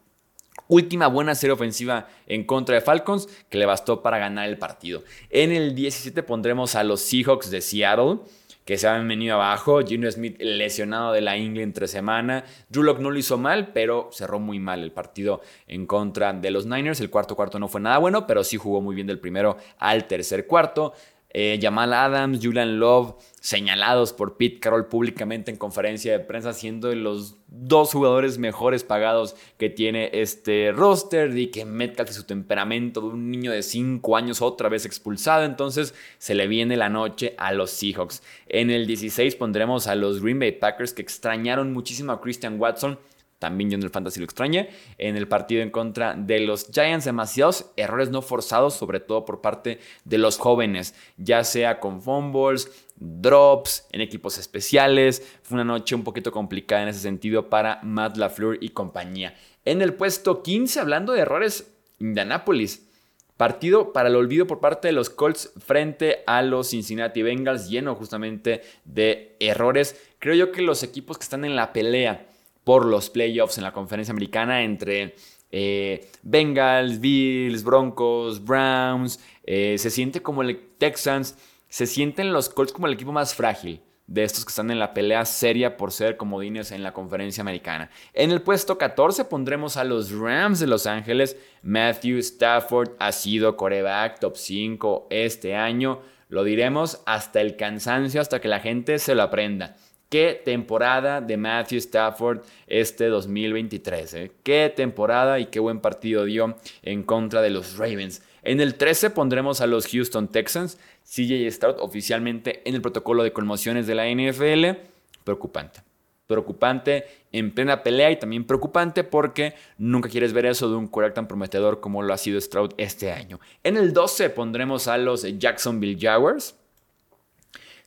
última 0.70 1.08
buena 1.08 1.36
serie 1.36 1.54
ofensiva 1.54 2.08
en 2.26 2.46
contra 2.46 2.76
de 2.76 2.82
Falcons 2.82 3.28
que 3.50 3.58
le 3.58 3.66
bastó 3.66 4.02
para 4.02 4.18
ganar 4.18 4.48
el 4.48 4.58
partido. 4.58 5.04
En 5.30 5.52
el 5.52 5.76
17 5.76 6.24
pondremos 6.24 6.76
a 6.76 6.84
los 6.84 7.02
Seahawks 7.02 7.52
de 7.52 7.60
Seattle 7.60 8.20
que 8.66 8.78
se 8.78 8.88
han 8.88 9.08
venido 9.08 9.36
abajo. 9.36 9.82
Gino 9.86 10.10
Smith 10.10 10.38
lesionado 10.40 11.14
de 11.14 11.22
la 11.22 11.38
ingle 11.38 11.64
entre 11.64 11.88
semana. 11.88 12.44
Drew 12.70 12.98
no 13.00 13.12
lo 13.12 13.18
hizo 13.18 13.38
mal, 13.38 13.72
pero 13.74 14.10
cerró 14.12 14.40
muy 14.40 14.60
mal 14.60 14.82
el 14.82 14.92
partido 14.92 15.42
en 15.68 15.86
contra 15.86 16.34
de 16.34 16.52
los 16.52 16.66
Niners. 16.66 17.00
El 17.00 17.10
cuarto 17.10 17.36
cuarto 17.36 17.60
no 17.60 17.68
fue 17.68 17.82
nada 17.82 17.98
bueno, 17.98 18.28
pero 18.28 18.44
sí 18.44 18.58
jugó 18.58 18.82
muy 18.82 18.96
bien 18.96 19.08
del 19.08 19.20
primero 19.20 19.58
al 19.78 20.06
tercer 20.06 20.48
cuarto. 20.48 20.94
Eh, 21.34 21.60
Jamal 21.60 21.94
Adams, 21.94 22.40
Julian 22.42 22.80
Love, 22.80 23.16
señalados 23.40 24.14
por 24.14 24.38
Pete 24.38 24.60
Carroll 24.60 24.86
públicamente 24.86 25.50
en 25.50 25.58
conferencia 25.58 26.12
de 26.12 26.20
prensa, 26.20 26.54
siendo 26.54 26.94
los 26.94 27.38
dos 27.48 27.92
jugadores 27.92 28.38
mejores 28.38 28.84
pagados 28.84 29.36
que 29.58 29.70
tiene 29.70 30.12
este 30.14 30.72
roster. 30.72 31.36
Y 31.38 31.48
que 31.48 31.66
Metcalf 31.66 32.12
y 32.12 32.14
su 32.14 32.24
temperamento 32.26 33.02
de 33.02 33.08
un 33.08 33.32
niño 33.32 33.52
de 33.52 33.64
5 33.64 34.16
años 34.16 34.42
otra 34.42 34.70
vez 34.70 34.86
expulsado. 34.86 35.44
Entonces 35.44 35.96
se 36.20 36.36
le 36.36 36.48
viene 36.48 36.78
la 36.78 36.90
noche 36.90 37.34
a 37.38 37.52
los 37.52 37.72
Seahawks. 37.72 38.22
En 38.48 38.70
el 38.70 38.86
16 38.86 39.36
pondremos 39.36 39.88
a 39.88 39.96
los 39.96 40.22
Green 40.22 40.40
Bay 40.40 40.52
Packers 40.52 40.94
que 40.94 41.02
extrañaron 41.02 41.74
muchísimo 41.74 42.12
a 42.12 42.22
Christian 42.22 42.60
Watson 42.60 43.00
también 43.44 43.70
yo 43.70 43.76
en 43.76 43.84
el 43.84 43.90
fantasy 43.90 44.22
lo 44.22 44.24
extrañé. 44.24 44.70
En 44.98 45.18
el 45.18 45.28
partido 45.28 45.62
en 45.62 45.70
contra 45.70 46.14
de 46.14 46.40
los 46.40 46.68
Giants, 46.72 47.04
demasiados 47.04 47.72
errores 47.76 48.10
no 48.10 48.22
forzados, 48.22 48.74
sobre 48.74 49.02
todo 49.02 49.26
por 49.26 49.42
parte 49.42 49.80
de 50.06 50.18
los 50.18 50.38
jóvenes, 50.38 50.96
ya 51.18 51.44
sea 51.44 51.82
con 51.82 52.02
fumbles, 52.02 52.72
drops, 52.96 53.86
en 53.92 54.00
equipos 54.00 54.38
especiales. 54.38 55.28
Fue 55.42 55.56
una 55.56 55.66
noche 55.66 55.94
un 55.94 56.06
poquito 56.06 56.32
complicada 56.32 56.84
en 56.84 56.88
ese 56.88 57.02
sentido 57.02 57.50
para 57.50 57.82
Matt 57.84 58.16
LaFleur 58.16 58.60
y 58.62 58.70
compañía. 58.70 59.36
En 59.66 59.82
el 59.82 59.94
puesto 59.94 60.42
15, 60.42 60.80
hablando 60.80 61.12
de 61.12 61.20
errores, 61.20 61.70
Indianapolis. 62.00 62.88
Partido 63.36 63.92
para 63.92 64.08
el 64.08 64.16
olvido 64.16 64.48
por 64.48 64.62
parte 64.62 64.88
de 64.88 64.94
los 64.94 65.10
Colts 65.10 65.52
frente 65.58 66.24
a 66.28 66.44
los 66.44 66.70
Cincinnati 66.70 67.24
Bengals, 67.24 67.68
lleno 67.68 67.94
justamente 67.96 68.62
de 68.86 69.36
errores. 69.42 70.02
Creo 70.20 70.34
yo 70.34 70.54
que 70.54 70.62
los 70.62 70.82
equipos 70.82 71.18
que 71.18 71.24
están 71.24 71.44
en 71.44 71.58
la 71.58 71.74
pelea 71.74 72.28
por 72.64 72.86
los 72.86 73.10
playoffs 73.10 73.58
en 73.58 73.64
la 73.64 73.74
conferencia 73.74 74.12
americana 74.12 74.64
entre 74.64 75.16
eh, 75.52 76.10
Bengals, 76.24 77.00
Bills, 77.00 77.64
Broncos, 77.64 78.44
Browns, 78.44 79.20
eh, 79.46 79.78
se 79.78 79.90
siente 79.90 80.22
como 80.22 80.42
el 80.42 80.60
Texans, 80.78 81.38
se 81.70 81.86
sienten 81.86 82.34
los 82.34 82.50
Colts 82.50 82.74
como 82.74 82.88
el 82.88 82.94
equipo 82.94 83.12
más 83.12 83.36
frágil 83.36 83.82
de 84.08 84.24
estos 84.24 84.46
que 84.46 84.50
están 84.50 84.70
en 84.70 84.80
la 84.80 84.94
pelea 84.94 85.26
seria 85.26 85.78
por 85.78 85.92
ser 85.92 86.18
comodines 86.18 86.72
en 86.72 86.84
la 86.84 86.94
conferencia 86.94 87.42
americana. 87.42 87.90
En 88.14 88.32
el 88.32 88.42
puesto 88.42 88.78
14 88.78 89.26
pondremos 89.26 89.78
a 89.78 89.84
los 89.84 90.12
Rams 90.12 90.60
de 90.60 90.68
Los 90.68 90.88
Ángeles. 90.88 91.38
Matthew 91.62 92.18
Stafford 92.18 92.92
ha 93.00 93.12
sido 93.12 93.56
coreback 93.56 94.20
top 94.20 94.36
5 94.36 95.08
este 95.10 95.56
año. 95.56 96.02
Lo 96.30 96.44
diremos 96.44 97.02
hasta 97.06 97.42
el 97.42 97.56
cansancio, 97.56 98.20
hasta 98.20 98.42
que 98.42 98.48
la 98.48 98.60
gente 98.60 99.00
se 99.00 99.16
lo 99.16 99.24
aprenda. 99.24 99.78
Qué 100.14 100.40
temporada 100.46 101.22
de 101.22 101.38
Matthew 101.38 101.80
Stafford 101.80 102.42
este 102.68 103.08
2023. 103.08 104.14
¿eh? 104.14 104.32
Qué 104.44 104.72
temporada 104.76 105.40
y 105.40 105.48
qué 105.48 105.60
buen 105.60 105.80
partido 105.80 106.26
dio 106.26 106.56
en 106.84 107.02
contra 107.02 107.42
de 107.42 107.50
los 107.50 107.78
Ravens. 107.78 108.22
En 108.44 108.62
el 108.62 108.76
13 108.76 109.10
pondremos 109.10 109.60
a 109.60 109.66
los 109.66 109.88
Houston 109.88 110.28
Texans. 110.28 110.78
CJ 111.04 111.50
Stroud 111.50 111.78
oficialmente 111.80 112.62
en 112.70 112.76
el 112.76 112.84
protocolo 112.84 113.24
de 113.24 113.34
conmociones 113.34 113.88
de 113.88 113.96
la 113.96 114.06
NFL. 114.08 114.80
Preocupante. 115.24 115.80
Preocupante 116.28 117.06
en 117.32 117.52
plena 117.52 117.82
pelea 117.82 118.12
y 118.12 118.20
también 118.20 118.46
preocupante 118.46 119.04
porque 119.04 119.56
nunca 119.80 120.10
quieres 120.10 120.32
ver 120.32 120.46
eso 120.46 120.70
de 120.70 120.76
un 120.76 120.90
quarterback 120.90 121.16
tan 121.16 121.28
prometedor 121.28 121.80
como 121.80 122.04
lo 122.04 122.14
ha 122.14 122.20
sido 122.20 122.40
Stroud 122.40 122.76
este 122.78 123.12
año. 123.12 123.40
En 123.64 123.78
el 123.78 123.94
12 123.94 124.30
pondremos 124.30 124.88
a 124.88 125.00
los 125.00 125.24
Jacksonville 125.40 125.98
Jaguars. 126.00 126.56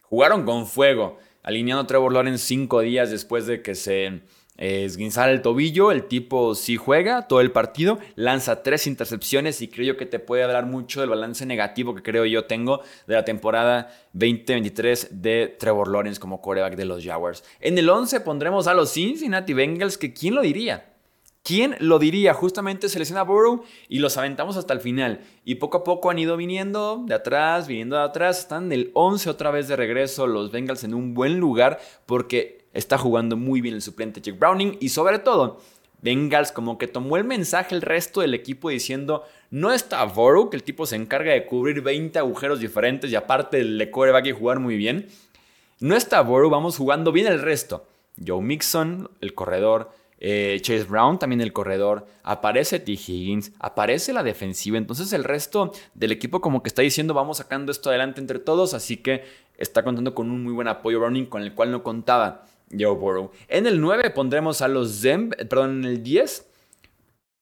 Jugaron 0.03 0.45
con 0.45 0.67
fuego 0.67 1.21
alineando 1.47 1.83
a 1.83 1.87
Trevor 1.87 2.13
Lawrence 2.13 2.45
cinco 2.45 2.81
días 2.81 3.11
después 3.11 3.47
de 3.47 3.63
que 3.63 3.75
se 3.75 4.07
eh, 4.59 4.85
esguinzara 4.85 5.33
el 5.33 5.43
tobillo. 5.43 5.93
El 5.93 6.05
tipo 6.05 6.55
sí 6.55 6.77
juega 6.77 7.29
todo 7.29 7.41
el 7.41 7.53
partido, 7.53 7.99
lanza 8.17 8.63
tres 8.63 8.87
intercepciones 8.87 9.63
y 9.63 9.69
creo 9.69 9.97
que 9.97 10.07
te 10.07 10.19
puede 10.19 10.43
hablar 10.43 10.67
mucho 10.67 11.01
del 11.01 11.11
balance 11.11 11.47
negativo 11.47 11.95
que 11.95 12.03
creo 12.03 12.27
yo 12.27 12.45
tengo 12.45 12.83
de 13.07 13.15
la 13.15 13.25
temporada 13.25 13.95
2023 14.13 15.23
de 15.23 15.57
Trevor 15.59 15.89
Lawrence 15.89 16.21
como 16.21 16.43
quarterback 16.43 16.77
de 16.77 16.85
los 16.85 17.05
Jaguars. 17.05 17.45
En 17.61 17.79
el 17.79 17.89
11 17.89 18.21
pondremos 18.21 18.67
a 18.67 18.75
los 18.75 18.93
Cincinnati 18.93 19.55
Bengals, 19.55 19.97
que 19.97 20.13
quién 20.13 20.35
lo 20.35 20.43
diría. 20.43 20.96
¿Quién 21.47 21.77
lo 21.79 22.01
diría? 22.01 22.35
Justamente 22.35 22.89
selecciona 22.89 23.21
a 23.21 23.25
Burrow 23.25 23.63
y 23.89 24.01
los 24.01 24.17
aventamos 24.17 24.57
hasta 24.57 24.75
el 24.75 24.81
final. 24.81 25.21
Y 25.45 25.55
poco 25.55 25.77
a 25.77 25.85
poco 25.85 26.11
han 26.11 26.19
ido 26.19 26.37
viniendo 26.37 27.05
de 27.07 27.15
atrás, 27.15 27.69
viniendo 27.69 27.95
de 27.95 28.03
atrás. 28.03 28.41
Están 28.41 28.65
en 28.65 28.73
el 28.73 28.91
11 28.95 29.31
otra 29.31 29.53
vez 29.53 29.69
de 29.69 29.77
regreso. 29.77 30.27
Los 30.27 30.51
Bengals 30.51 30.83
en 30.83 30.93
un 30.93 31.15
buen 31.15 31.39
lugar 31.39 31.79
porque 32.05 32.65
está 32.75 32.99
jugando 32.99 33.37
muy 33.37 33.61
bien 33.61 33.77
el 33.77 33.83
suplente 33.83 34.21
Jake 34.21 34.37
Browning. 34.37 34.77
Y 34.81 34.89
sobre 34.89 35.21
todo, 35.21 35.61
Bengals 36.03 36.51
como 36.51 36.79
que 36.79 36.89
tomó 36.89 37.17
el 37.17 37.23
mensaje 37.23 37.77
el 37.77 37.83
resto 37.83 38.23
del 38.23 38.35
equipo 38.35 38.69
diciendo, 38.69 39.23
no 39.53 39.73
está 39.73 40.03
Burrow, 40.03 40.51
que 40.51 40.57
el 40.57 40.65
tipo 40.65 40.85
se 40.85 40.97
encarga 40.97 41.33
de 41.33 41.47
cubrir 41.47 41.81
20 41.81 42.19
agujeros 42.19 42.59
diferentes 42.59 43.13
y 43.13 43.15
aparte 43.15 43.63
le 43.63 43.93
coreback 43.93 44.27
y 44.27 44.33
jugar 44.33 44.59
muy 44.59 44.77
bien. 44.77 45.07
No 45.79 45.95
está 45.95 46.23
Burrow, 46.23 46.51
vamos 46.51 46.77
jugando 46.77 47.13
bien 47.13 47.29
el 47.29 47.41
resto. 47.41 47.87
Joe 48.27 48.43
Mixon, 48.43 49.11
el 49.21 49.33
corredor. 49.33 49.93
Eh, 50.19 50.59
Chase 50.63 50.85
Brown, 50.85 51.19
también 51.19 51.41
el 51.43 51.53
corredor, 51.53 52.07
aparece 52.23 52.81
T. 52.81 52.93
Higgins, 52.93 53.53
aparece 53.59 54.15
la 54.15 54.23
defensiva, 54.23 54.79
entonces 54.79 55.13
el 55.13 55.25
resto 55.25 55.73
del 55.95 56.13
equipo 56.13 56.41
como 56.41 56.63
que 56.63 56.69
está 56.69 56.81
diciendo 56.81 57.13
vamos 57.13 57.37
sacando 57.37 57.71
esto 57.71 57.91
adelante 57.91 58.21
entre 58.21 58.39
todos, 58.39 58.73
así 58.73 58.97
que 58.97 59.25
está 59.59 59.83
contando 59.83 60.15
con 60.15 60.31
un 60.31 60.43
muy 60.43 60.55
buen 60.55 60.69
apoyo 60.69 61.01
Browning 61.01 61.27
con 61.27 61.43
el 61.43 61.55
cual 61.55 61.71
no 61.71 61.83
contaba 61.83 62.47
Joe 62.71 62.95
Burrow. 62.95 63.31
En 63.49 63.67
el 63.67 63.81
9 63.81 64.11
pondremos 64.11 64.63
a 64.63 64.69
los 64.69 65.01
Zem, 65.01 65.31
perdón, 65.31 65.85
en 65.85 65.85
el 65.85 66.03
10. 66.03 66.47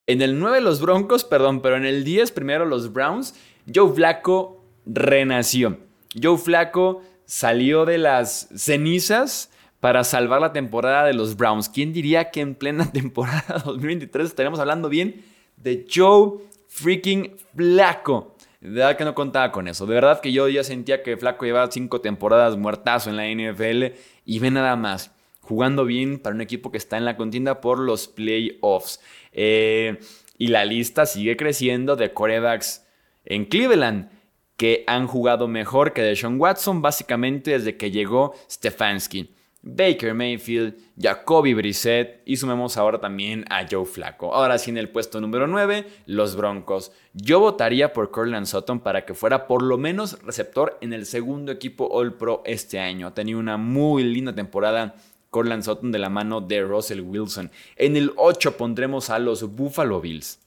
En 0.06 0.20
el 0.20 0.38
9 0.38 0.60
los 0.60 0.80
Broncos, 0.80 1.24
perdón, 1.24 1.62
pero 1.62 1.76
en 1.76 1.86
el 1.86 2.04
10 2.04 2.32
primero 2.32 2.66
los 2.66 2.92
Browns. 2.92 3.34
Joe 3.72 3.92
Flaco 3.92 4.64
renació. 4.84 5.78
Joe 6.20 6.36
Flaco 6.36 7.02
salió 7.24 7.86
de 7.86 7.98
las 7.98 8.48
cenizas 8.54 9.50
para 9.84 10.02
salvar 10.02 10.40
la 10.40 10.54
temporada 10.54 11.04
de 11.04 11.12
los 11.12 11.36
Browns. 11.36 11.68
¿Quién 11.68 11.92
diría 11.92 12.30
que 12.30 12.40
en 12.40 12.54
plena 12.54 12.90
temporada 12.92 13.58
2023 13.66 14.28
estaríamos 14.28 14.58
hablando 14.58 14.88
bien 14.88 15.22
de 15.58 15.86
Joe 15.94 16.38
freaking 16.68 17.36
Flaco? 17.54 18.34
De 18.62 18.70
verdad 18.70 18.96
que 18.96 19.04
no 19.04 19.14
contaba 19.14 19.52
con 19.52 19.68
eso. 19.68 19.84
De 19.84 19.94
verdad 19.94 20.22
que 20.22 20.32
yo 20.32 20.48
ya 20.48 20.64
sentía 20.64 21.02
que 21.02 21.18
Flaco 21.18 21.44
llevaba 21.44 21.70
cinco 21.70 22.00
temporadas 22.00 22.56
muertazo 22.56 23.10
en 23.10 23.18
la 23.18 23.28
NFL 23.28 23.94
y 24.24 24.38
ve 24.38 24.50
nada 24.50 24.74
más. 24.74 25.10
Jugando 25.42 25.84
bien 25.84 26.18
para 26.18 26.34
un 26.34 26.40
equipo 26.40 26.70
que 26.70 26.78
está 26.78 26.96
en 26.96 27.04
la 27.04 27.18
contienda 27.18 27.60
por 27.60 27.78
los 27.78 28.08
playoffs. 28.08 29.02
Eh, 29.32 29.98
y 30.38 30.46
la 30.46 30.64
lista 30.64 31.04
sigue 31.04 31.36
creciendo 31.36 31.94
de 31.94 32.10
corebacks 32.14 32.86
en 33.26 33.44
Cleveland 33.44 34.08
que 34.56 34.84
han 34.86 35.06
jugado 35.06 35.46
mejor 35.46 35.92
que 35.92 36.00
Deshaun 36.00 36.40
Watson 36.40 36.80
básicamente 36.80 37.50
desde 37.50 37.76
que 37.76 37.90
llegó 37.90 38.34
Stefanski. 38.50 39.33
Baker 39.66 40.12
Mayfield, 40.12 40.74
Jacoby 40.98 41.54
Brissett 41.54 42.20
y 42.26 42.36
sumemos 42.36 42.76
ahora 42.76 43.00
también 43.00 43.46
a 43.48 43.66
Joe 43.68 43.86
Flacco. 43.86 44.34
Ahora 44.34 44.58
sí 44.58 44.70
en 44.70 44.76
el 44.76 44.90
puesto 44.90 45.22
número 45.22 45.46
9, 45.46 45.86
los 46.04 46.36
Broncos. 46.36 46.92
Yo 47.14 47.40
votaría 47.40 47.94
por 47.94 48.10
Corland 48.10 48.44
Sutton 48.44 48.80
para 48.80 49.06
que 49.06 49.14
fuera 49.14 49.46
por 49.46 49.62
lo 49.62 49.78
menos 49.78 50.22
receptor 50.22 50.76
en 50.82 50.92
el 50.92 51.06
segundo 51.06 51.50
equipo 51.50 51.88
All 51.90 52.12
Pro 52.12 52.42
este 52.44 52.78
año. 52.78 53.06
Ha 53.06 53.14
tenido 53.14 53.38
una 53.38 53.56
muy 53.56 54.04
linda 54.04 54.34
temporada 54.34 54.96
Corland 55.30 55.62
Sutton 55.62 55.90
de 55.90 55.98
la 55.98 56.10
mano 56.10 56.42
de 56.42 56.62
Russell 56.62 57.00
Wilson. 57.00 57.50
En 57.76 57.96
el 57.96 58.12
8 58.16 58.58
pondremos 58.58 59.08
a 59.08 59.18
los 59.18 59.56
Buffalo 59.56 59.98
Bills. 60.02 60.40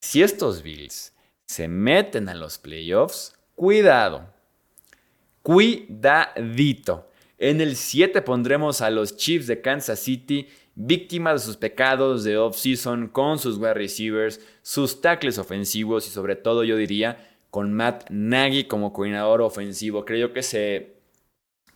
Si 0.00 0.22
estos 0.22 0.62
Bills 0.62 1.12
se 1.46 1.68
meten 1.68 2.30
a 2.30 2.34
los 2.34 2.56
playoffs, 2.56 3.36
cuidado. 3.54 4.26
Cuidadito. 5.42 7.10
En 7.38 7.60
el 7.60 7.76
7 7.76 8.22
pondremos 8.22 8.80
a 8.80 8.90
los 8.90 9.16
Chiefs 9.16 9.46
de 9.46 9.60
Kansas 9.60 10.00
City, 10.00 10.48
víctimas 10.74 11.42
de 11.42 11.46
sus 11.46 11.56
pecados 11.56 12.24
de 12.24 12.38
off-season 12.38 13.08
con 13.08 13.38
sus 13.38 13.58
wide 13.58 13.74
receivers, 13.74 14.40
sus 14.62 15.00
tackles 15.02 15.38
ofensivos 15.38 16.06
y 16.06 16.10
sobre 16.10 16.36
todo 16.36 16.64
yo 16.64 16.76
diría 16.76 17.28
con 17.50 17.72
Matt 17.72 18.08
Nagy 18.10 18.64
como 18.64 18.92
coordinador 18.92 19.42
ofensivo. 19.42 20.04
Creo 20.04 20.32
que 20.32 20.42
se 20.42 20.95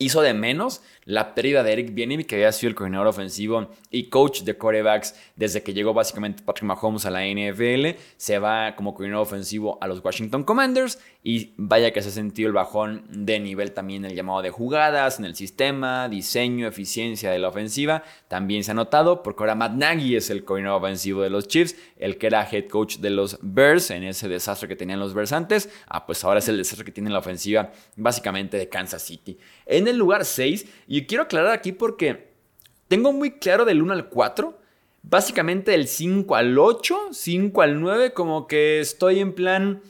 hizo 0.01 0.21
de 0.21 0.33
menos 0.33 0.81
la 1.05 1.33
pérdida 1.33 1.63
de 1.63 1.73
Eric 1.73 1.93
Bieniemy, 1.93 2.23
que 2.23 2.35
había 2.35 2.51
sido 2.51 2.69
el 2.69 2.75
coordinador 2.75 3.07
ofensivo 3.07 3.69
y 3.89 4.09
coach 4.09 4.41
de 4.41 4.55
quarterbacks 4.55 5.15
desde 5.35 5.63
que 5.63 5.73
llegó 5.73 5.93
básicamente 5.93 6.43
Patrick 6.43 6.65
Mahomes 6.65 7.05
a 7.05 7.11
la 7.11 7.25
NFL. 7.25 7.97
Se 8.17 8.39
va 8.39 8.75
como 8.75 8.93
coordinador 8.93 9.25
ofensivo 9.25 9.77
a 9.81 9.87
los 9.87 10.03
Washington 10.03 10.43
Commanders 10.43 10.99
y 11.23 11.53
vaya 11.57 11.91
que 11.91 12.01
se 12.01 12.09
ha 12.09 12.11
sentido 12.11 12.47
el 12.47 12.53
bajón 12.53 13.03
de 13.09 13.39
nivel 13.39 13.71
también 13.73 14.05
el 14.05 14.15
llamado 14.15 14.41
de 14.41 14.49
jugadas, 14.49 15.19
en 15.19 15.25
el 15.25 15.35
sistema, 15.35 16.07
diseño, 16.09 16.67
eficiencia 16.67 17.31
de 17.31 17.39
la 17.39 17.49
ofensiva. 17.49 18.03
También 18.27 18.63
se 18.63 18.71
ha 18.71 18.73
notado 18.73 19.23
porque 19.23 19.43
ahora 19.43 19.55
Matt 19.55 19.73
Nagy 19.73 20.15
es 20.15 20.29
el 20.29 20.43
coordinador 20.43 20.83
ofensivo 20.83 21.21
de 21.21 21.29
los 21.29 21.47
Chiefs, 21.47 21.75
el 21.97 22.17
que 22.17 22.27
era 22.27 22.47
head 22.49 22.67
coach 22.67 22.97
de 22.97 23.09
los 23.09 23.37
Bears 23.41 23.91
en 23.91 24.03
ese 24.03 24.27
desastre 24.27 24.67
que 24.67 24.75
tenían 24.75 24.99
los 24.99 25.13
Bears 25.13 25.31
antes. 25.31 25.69
Ah, 25.87 26.05
pues 26.05 26.23
ahora 26.23 26.39
es 26.39 26.47
el 26.47 26.57
desastre 26.57 26.85
que 26.85 26.91
tiene 26.91 27.09
la 27.09 27.19
ofensiva 27.19 27.71
básicamente 27.95 28.57
de 28.57 28.69
Kansas 28.69 29.01
City. 29.01 29.37
En 29.65 29.87
el 29.91 29.97
lugar 29.97 30.25
6, 30.25 30.65
y 30.87 31.05
quiero 31.05 31.23
aclarar 31.23 31.53
aquí 31.53 31.71
porque 31.71 32.31
tengo 32.87 33.13
muy 33.13 33.31
claro 33.31 33.65
del 33.65 33.81
1 33.81 33.93
al 33.93 34.09
4, 34.09 34.57
básicamente 35.03 35.71
del 35.71 35.87
5 35.87 36.35
al 36.35 36.57
8, 36.57 37.09
5 37.11 37.61
al 37.61 37.79
9, 37.79 38.13
como 38.13 38.47
que 38.47 38.79
estoy 38.79 39.19
en 39.19 39.33
plan... 39.33 39.81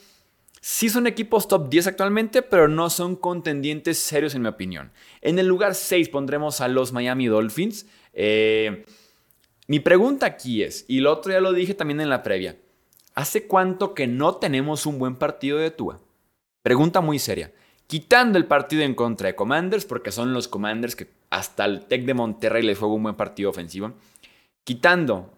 Sí 0.63 0.89
son 0.89 1.07
equipos 1.07 1.47
top 1.47 1.69
10 1.69 1.87
actualmente, 1.87 2.43
pero 2.43 2.67
no 2.67 2.91
son 2.91 3.15
contendientes 3.15 3.97
serios 3.97 4.35
en 4.35 4.43
mi 4.43 4.47
opinión. 4.47 4.91
En 5.21 5.39
el 5.39 5.47
lugar 5.47 5.73
6 5.73 6.09
pondremos 6.09 6.61
a 6.61 6.67
los 6.67 6.93
Miami 6.93 7.25
Dolphins. 7.25 7.87
Eh, 8.13 8.85
mi 9.65 9.79
pregunta 9.79 10.27
aquí 10.27 10.61
es, 10.61 10.85
y 10.87 10.99
lo 10.99 11.13
otro 11.13 11.31
ya 11.31 11.41
lo 11.41 11.53
dije 11.53 11.73
también 11.73 11.99
en 11.99 12.09
la 12.09 12.21
previa, 12.21 12.57
¿hace 13.15 13.47
cuánto 13.47 13.95
que 13.95 14.05
no 14.05 14.35
tenemos 14.35 14.85
un 14.85 14.99
buen 14.99 15.15
partido 15.15 15.57
de 15.57 15.71
Tua? 15.71 15.99
Pregunta 16.61 17.01
muy 17.01 17.17
seria. 17.17 17.51
Quitando 17.91 18.37
el 18.37 18.45
partido 18.45 18.83
en 18.83 18.95
contra 18.95 19.27
de 19.27 19.35
Commanders, 19.35 19.83
porque 19.83 20.13
son 20.13 20.31
los 20.31 20.47
Commanders 20.47 20.95
que 20.95 21.09
hasta 21.29 21.65
el 21.65 21.87
Tec 21.87 22.05
de 22.05 22.13
Monterrey 22.13 22.63
les 22.63 22.77
juega 22.77 22.93
un 22.93 23.03
buen 23.03 23.15
partido 23.15 23.49
ofensivo. 23.49 23.91
Quitando 24.63 25.29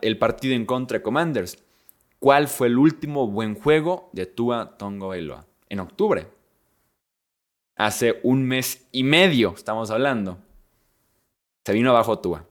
el 0.00 0.18
partido 0.18 0.54
en 0.54 0.66
contra 0.66 0.98
de 0.98 1.02
Commanders, 1.02 1.58
¿Cuál 2.20 2.48
fue 2.48 2.66
el 2.66 2.76
último 2.76 3.28
buen 3.28 3.54
juego 3.54 4.10
de 4.12 4.26
Tua 4.26 4.76
Tongo 4.76 5.08
Bailoa? 5.08 5.46
En 5.70 5.80
octubre. 5.80 6.26
Hace 7.76 8.20
un 8.24 8.44
mes 8.44 8.86
y 8.92 9.04
medio 9.04 9.54
estamos 9.56 9.90
hablando. 9.90 10.36
Se 11.64 11.72
vino 11.72 11.88
abajo 11.90 12.18
Tua. 12.18 12.46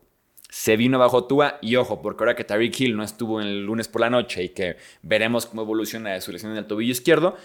se 0.49 0.75
vino 0.75 0.97
bajo 0.97 1.25
Tua 1.25 1.59
y 1.61 1.75
ojo, 1.75 2.01
porque 2.01 2.23
ahora 2.23 2.35
que 2.35 2.43
Tariq 2.43 2.79
Hill 2.79 2.97
no 2.97 3.03
estuvo 3.03 3.39
el 3.39 3.63
lunes 3.63 3.87
por 3.87 4.01
la 4.01 4.09
noche 4.09 4.43
y 4.45 4.49
que 4.49 4.77
veremos 5.03 5.45
cómo 5.45 5.61
evoluciona 5.61 6.19
su 6.19 6.31
lesión 6.31 6.53
en 6.53 6.57
el 6.57 6.65
tobillo 6.65 6.91
izquierdo, 6.91 7.37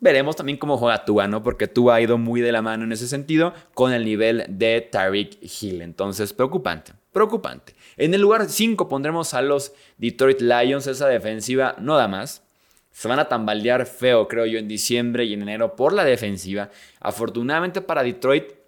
veremos 0.00 0.36
también 0.36 0.58
cómo 0.58 0.76
juega 0.76 1.04
Tua, 1.04 1.28
¿no? 1.28 1.42
Porque 1.42 1.66
Tua 1.66 1.96
ha 1.96 2.00
ido 2.00 2.18
muy 2.18 2.40
de 2.40 2.52
la 2.52 2.62
mano 2.62 2.84
en 2.84 2.92
ese 2.92 3.08
sentido 3.08 3.52
con 3.74 3.92
el 3.92 4.04
nivel 4.04 4.44
de 4.48 4.80
Tariq 4.80 5.38
Hill. 5.42 5.82
Entonces, 5.82 6.32
preocupante, 6.32 6.92
preocupante. 7.12 7.74
En 7.96 8.14
el 8.14 8.20
lugar 8.20 8.48
5 8.48 8.88
pondremos 8.88 9.34
a 9.34 9.42
los 9.42 9.72
Detroit 9.96 10.40
Lions. 10.40 10.86
Esa 10.86 11.08
defensiva 11.08 11.74
no 11.78 11.96
da 11.96 12.08
más. 12.08 12.42
Se 12.92 13.08
van 13.08 13.18
a 13.18 13.28
tambalear 13.28 13.86
feo, 13.86 14.26
creo 14.26 14.46
yo, 14.46 14.58
en 14.58 14.66
diciembre 14.66 15.24
y 15.24 15.34
en 15.34 15.42
enero 15.42 15.76
por 15.76 15.92
la 15.92 16.04
defensiva. 16.04 16.70
Afortunadamente 17.00 17.80
para 17.80 18.02
Detroit, 18.02 18.58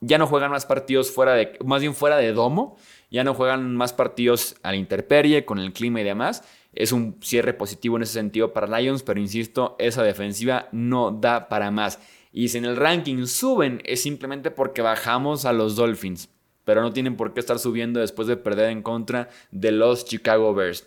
ya 0.00 0.18
no 0.18 0.26
juegan 0.26 0.50
más 0.50 0.66
partidos 0.66 1.10
fuera 1.10 1.34
de, 1.34 1.58
más 1.64 1.80
bien 1.80 1.94
fuera 1.94 2.16
de 2.16 2.32
domo, 2.32 2.78
ya 3.10 3.22
no 3.22 3.34
juegan 3.34 3.76
más 3.76 3.92
partidos 3.92 4.56
a 4.62 4.70
la 4.70 4.76
interperie 4.76 5.44
con 5.44 5.58
el 5.58 5.72
clima 5.72 6.00
y 6.00 6.04
demás. 6.04 6.42
Es 6.72 6.92
un 6.92 7.16
cierre 7.20 7.52
positivo 7.52 7.96
en 7.96 8.02
ese 8.02 8.12
sentido 8.12 8.52
para 8.52 8.78
Lions, 8.78 9.02
pero 9.02 9.20
insisto, 9.20 9.76
esa 9.78 10.02
defensiva 10.02 10.68
no 10.72 11.10
da 11.10 11.48
para 11.48 11.70
más. 11.70 11.98
Y 12.32 12.48
si 12.48 12.58
en 12.58 12.64
el 12.64 12.76
ranking 12.76 13.26
suben 13.26 13.82
es 13.84 14.02
simplemente 14.02 14.50
porque 14.50 14.82
bajamos 14.82 15.44
a 15.44 15.52
los 15.52 15.74
Dolphins, 15.74 16.28
pero 16.64 16.82
no 16.82 16.92
tienen 16.92 17.16
por 17.16 17.34
qué 17.34 17.40
estar 17.40 17.58
subiendo 17.58 17.98
después 17.98 18.28
de 18.28 18.36
perder 18.36 18.70
en 18.70 18.82
contra 18.82 19.28
de 19.50 19.72
los 19.72 20.04
Chicago 20.04 20.54
Bears. 20.54 20.86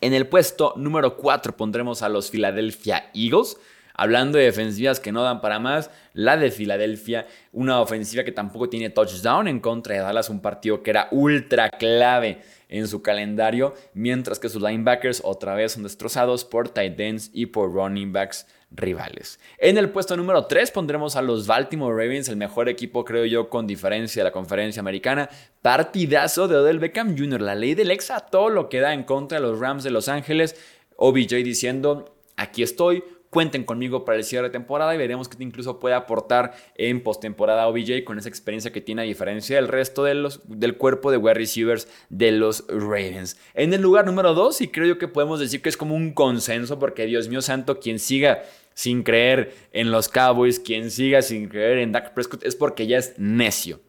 En 0.00 0.14
el 0.14 0.26
puesto 0.26 0.74
número 0.76 1.16
4 1.16 1.56
pondremos 1.56 2.02
a 2.02 2.08
los 2.08 2.30
Philadelphia 2.30 3.10
Eagles. 3.14 3.58
Hablando 3.94 4.38
de 4.38 4.44
defensivas 4.44 4.98
que 4.98 5.12
no 5.12 5.22
dan 5.22 5.40
para 5.40 5.60
más, 5.60 5.90
la 6.14 6.36
de 6.36 6.50
Filadelfia, 6.50 7.26
una 7.52 7.80
ofensiva 7.80 8.24
que 8.24 8.32
tampoco 8.32 8.68
tiene 8.68 8.90
touchdown 8.90 9.46
en 9.46 9.60
contra 9.60 9.94
de 9.94 10.00
Dallas, 10.00 10.30
un 10.30 10.40
partido 10.40 10.82
que 10.82 10.90
era 10.90 11.06
ultra 11.12 11.70
clave 11.70 12.40
en 12.68 12.88
su 12.88 13.02
calendario, 13.02 13.74
mientras 13.94 14.40
que 14.40 14.48
sus 14.48 14.60
linebackers 14.60 15.22
otra 15.24 15.54
vez 15.54 15.72
son 15.72 15.84
destrozados 15.84 16.44
por 16.44 16.68
tight 16.70 16.98
ends 16.98 17.30
y 17.32 17.46
por 17.46 17.72
running 17.72 18.12
backs 18.12 18.46
rivales. 18.72 19.38
En 19.58 19.78
el 19.78 19.90
puesto 19.90 20.16
número 20.16 20.46
3 20.46 20.72
pondremos 20.72 21.14
a 21.14 21.22
los 21.22 21.46
Baltimore 21.46 21.94
Ravens, 21.94 22.28
el 22.28 22.36
mejor 22.36 22.68
equipo 22.68 23.04
creo 23.04 23.24
yo 23.24 23.48
con 23.48 23.68
diferencia 23.68 24.20
de 24.20 24.28
la 24.28 24.32
conferencia 24.32 24.80
americana. 24.80 25.30
Partidazo 25.62 26.48
de 26.48 26.56
Odell 26.56 26.80
Beckham 26.80 27.16
Jr., 27.16 27.40
la 27.40 27.54
ley 27.54 27.74
del 27.74 27.92
ex 27.92 28.10
a 28.10 28.20
todo 28.20 28.48
lo 28.48 28.68
que 28.68 28.80
da 28.80 28.92
en 28.92 29.04
contra 29.04 29.38
de 29.38 29.46
los 29.46 29.60
Rams 29.60 29.84
de 29.84 29.90
Los 29.90 30.08
Ángeles. 30.08 30.56
OBJ 30.96 31.36
diciendo, 31.44 32.16
aquí 32.36 32.62
estoy, 32.62 33.04
cuenten 33.34 33.64
conmigo 33.64 34.04
para 34.04 34.16
el 34.16 34.22
cierre 34.22 34.46
de 34.46 34.52
temporada 34.52 34.94
y 34.94 34.98
veremos 34.98 35.28
qué 35.28 35.42
incluso 35.42 35.80
puede 35.80 35.96
aportar 35.96 36.54
en 36.76 37.02
postemporada 37.02 37.66
OBJ 37.66 38.04
con 38.04 38.16
esa 38.16 38.28
experiencia 38.28 38.70
que 38.70 38.80
tiene 38.80 39.02
a 39.02 39.04
diferencia 39.04 39.56
del 39.56 39.66
resto 39.66 40.04
del 40.04 40.76
cuerpo 40.76 41.10
de 41.10 41.16
wide 41.16 41.34
receivers 41.34 41.88
de 42.10 42.30
los 42.30 42.64
Ravens. 42.68 43.36
En 43.54 43.74
el 43.74 43.82
lugar 43.82 44.06
número 44.06 44.34
2, 44.34 44.60
y 44.60 44.68
creo 44.68 44.86
yo 44.86 44.98
que 44.98 45.08
podemos 45.08 45.40
decir 45.40 45.60
que 45.62 45.68
es 45.68 45.76
como 45.76 45.96
un 45.96 46.12
consenso, 46.12 46.78
porque 46.78 47.06
Dios 47.06 47.28
mío 47.28 47.42
santo, 47.42 47.80
quien 47.80 47.98
siga 47.98 48.44
sin 48.72 49.02
creer 49.02 49.52
en 49.72 49.90
los 49.90 50.08
Cowboys, 50.08 50.60
quien 50.60 50.92
siga 50.92 51.20
sin 51.20 51.48
creer 51.48 51.78
en 51.78 51.90
Dak 51.90 52.14
Prescott, 52.14 52.44
es 52.44 52.54
porque 52.54 52.86
ya 52.86 52.98
es 52.98 53.14
necio. 53.18 53.80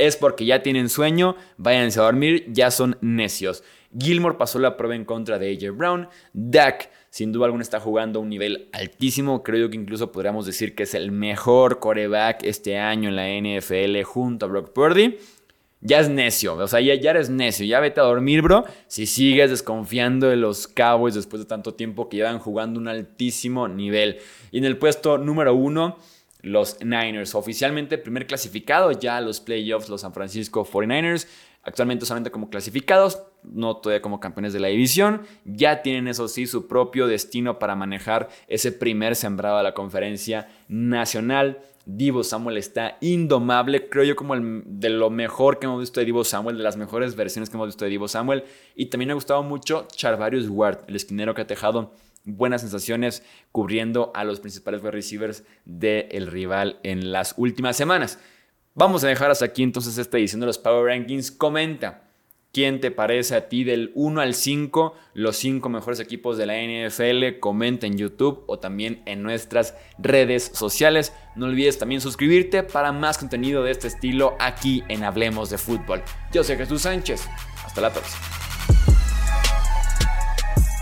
Es 0.00 0.16
porque 0.16 0.46
ya 0.46 0.62
tienen 0.62 0.88
sueño, 0.88 1.36
váyanse 1.58 2.00
a 2.00 2.04
dormir, 2.04 2.46
ya 2.48 2.70
son 2.70 2.96
necios. 3.02 3.62
Gilmore 3.98 4.38
pasó 4.38 4.58
la 4.58 4.76
prueba 4.76 4.94
en 4.94 5.04
contra 5.04 5.38
de 5.38 5.52
AJ 5.52 5.76
Brown. 5.76 6.08
Dak 6.32 6.90
sin 7.10 7.32
duda 7.32 7.46
alguna 7.46 7.62
está 7.62 7.80
jugando 7.80 8.20
a 8.20 8.22
un 8.22 8.28
nivel 8.28 8.68
altísimo. 8.72 9.42
Creo 9.42 9.68
que 9.68 9.76
incluso 9.76 10.12
podríamos 10.12 10.46
decir 10.46 10.74
que 10.74 10.84
es 10.84 10.94
el 10.94 11.10
mejor 11.10 11.80
coreback 11.80 12.44
este 12.44 12.78
año 12.78 13.08
en 13.08 13.16
la 13.16 13.28
NFL 13.28 14.00
junto 14.04 14.46
a 14.46 14.48
Brock 14.48 14.72
Purdy. 14.72 15.18
Ya 15.82 15.98
es 15.98 16.10
necio, 16.10 16.56
o 16.56 16.68
sea, 16.68 16.80
ya, 16.80 16.94
ya 16.94 17.10
eres 17.10 17.30
necio, 17.30 17.64
ya 17.64 17.80
vete 17.80 18.00
a 18.00 18.04
dormir, 18.04 18.42
bro. 18.42 18.64
Si 18.86 19.06
sigues 19.06 19.50
desconfiando 19.50 20.28
de 20.28 20.36
los 20.36 20.68
Cowboys 20.68 21.14
después 21.14 21.40
de 21.40 21.46
tanto 21.46 21.74
tiempo 21.74 22.08
que 22.08 22.18
llevan 22.18 22.38
jugando 22.38 22.78
un 22.78 22.86
altísimo 22.86 23.66
nivel. 23.66 24.18
Y 24.52 24.58
en 24.58 24.66
el 24.66 24.76
puesto 24.76 25.16
número 25.16 25.54
uno, 25.54 25.96
los 26.42 26.78
Niners. 26.84 27.34
Oficialmente 27.34 27.98
primer 27.98 28.26
clasificado 28.26 28.92
ya 28.92 29.16
a 29.16 29.20
los 29.20 29.40
playoffs, 29.40 29.88
los 29.88 30.00
San 30.00 30.12
Francisco 30.12 30.64
49ers. 30.64 31.26
Actualmente 31.62 32.06
solamente 32.06 32.30
como 32.30 32.48
clasificados, 32.48 33.22
no 33.42 33.76
todavía 33.76 34.00
como 34.00 34.18
campeones 34.18 34.54
de 34.54 34.60
la 34.60 34.68
división. 34.68 35.22
Ya 35.44 35.82
tienen 35.82 36.08
eso 36.08 36.26
sí 36.26 36.46
su 36.46 36.66
propio 36.66 37.06
destino 37.06 37.58
para 37.58 37.76
manejar 37.76 38.28
ese 38.48 38.72
primer 38.72 39.14
sembrado 39.14 39.58
de 39.58 39.64
la 39.64 39.74
conferencia 39.74 40.48
nacional. 40.68 41.58
Divo 41.84 42.22
Samuel 42.22 42.56
está 42.56 42.98
indomable, 43.00 43.88
creo 43.88 44.04
yo 44.04 44.14
como 44.14 44.34
el, 44.34 44.62
de 44.64 44.90
lo 44.90 45.10
mejor 45.10 45.58
que 45.58 45.66
hemos 45.66 45.80
visto 45.80 45.98
de 45.98 46.06
Divo 46.06 46.24
Samuel, 46.24 46.56
de 46.56 46.62
las 46.62 46.76
mejores 46.76 47.16
versiones 47.16 47.50
que 47.50 47.56
hemos 47.56 47.68
visto 47.68 47.84
de 47.84 47.90
Divo 47.90 48.06
Samuel. 48.06 48.44
Y 48.74 48.86
también 48.86 49.08
me 49.08 49.12
ha 49.12 49.14
gustado 49.14 49.42
mucho 49.42 49.86
Charvarius 49.90 50.48
Ward, 50.48 50.80
el 50.86 50.96
esquinero 50.96 51.34
que 51.34 51.42
ha 51.42 51.46
dejado 51.46 51.92
buenas 52.24 52.60
sensaciones 52.60 53.22
cubriendo 53.52 54.10
a 54.14 54.24
los 54.24 54.40
principales 54.40 54.82
receivers 54.82 55.44
del 55.64 56.26
rival 56.26 56.78
en 56.82 57.12
las 57.12 57.34
últimas 57.36 57.76
semanas. 57.76 58.18
Vamos 58.74 59.04
a 59.04 59.08
dejar 59.08 59.30
hasta 59.30 59.44
aquí 59.44 59.62
entonces 59.62 59.98
esta 59.98 60.18
edición 60.18 60.40
de 60.40 60.46
los 60.46 60.58
Power 60.58 60.86
Rankings. 60.86 61.30
Comenta 61.30 62.04
quién 62.52 62.80
te 62.80 62.90
parece 62.90 63.34
a 63.34 63.48
ti 63.48 63.64
del 63.64 63.92
1 63.94 64.20
al 64.20 64.34
5, 64.34 64.94
los 65.14 65.36
5 65.36 65.68
mejores 65.68 66.00
equipos 66.00 66.38
de 66.38 66.46
la 66.46 66.54
NFL. 66.54 67.40
Comenta 67.40 67.86
en 67.86 67.96
YouTube 67.96 68.44
o 68.46 68.58
también 68.58 69.02
en 69.06 69.22
nuestras 69.22 69.74
redes 69.98 70.50
sociales. 70.54 71.12
No 71.36 71.46
olvides 71.46 71.78
también 71.78 72.00
suscribirte 72.00 72.62
para 72.62 72.92
más 72.92 73.18
contenido 73.18 73.62
de 73.62 73.72
este 73.72 73.88
estilo 73.88 74.36
aquí 74.38 74.84
en 74.88 75.04
Hablemos 75.04 75.50
de 75.50 75.58
Fútbol. 75.58 76.02
Yo 76.32 76.44
soy 76.44 76.56
Jesús 76.56 76.82
Sánchez. 76.82 77.28
Hasta 77.64 77.80
la 77.80 77.92
próxima. 77.92 78.49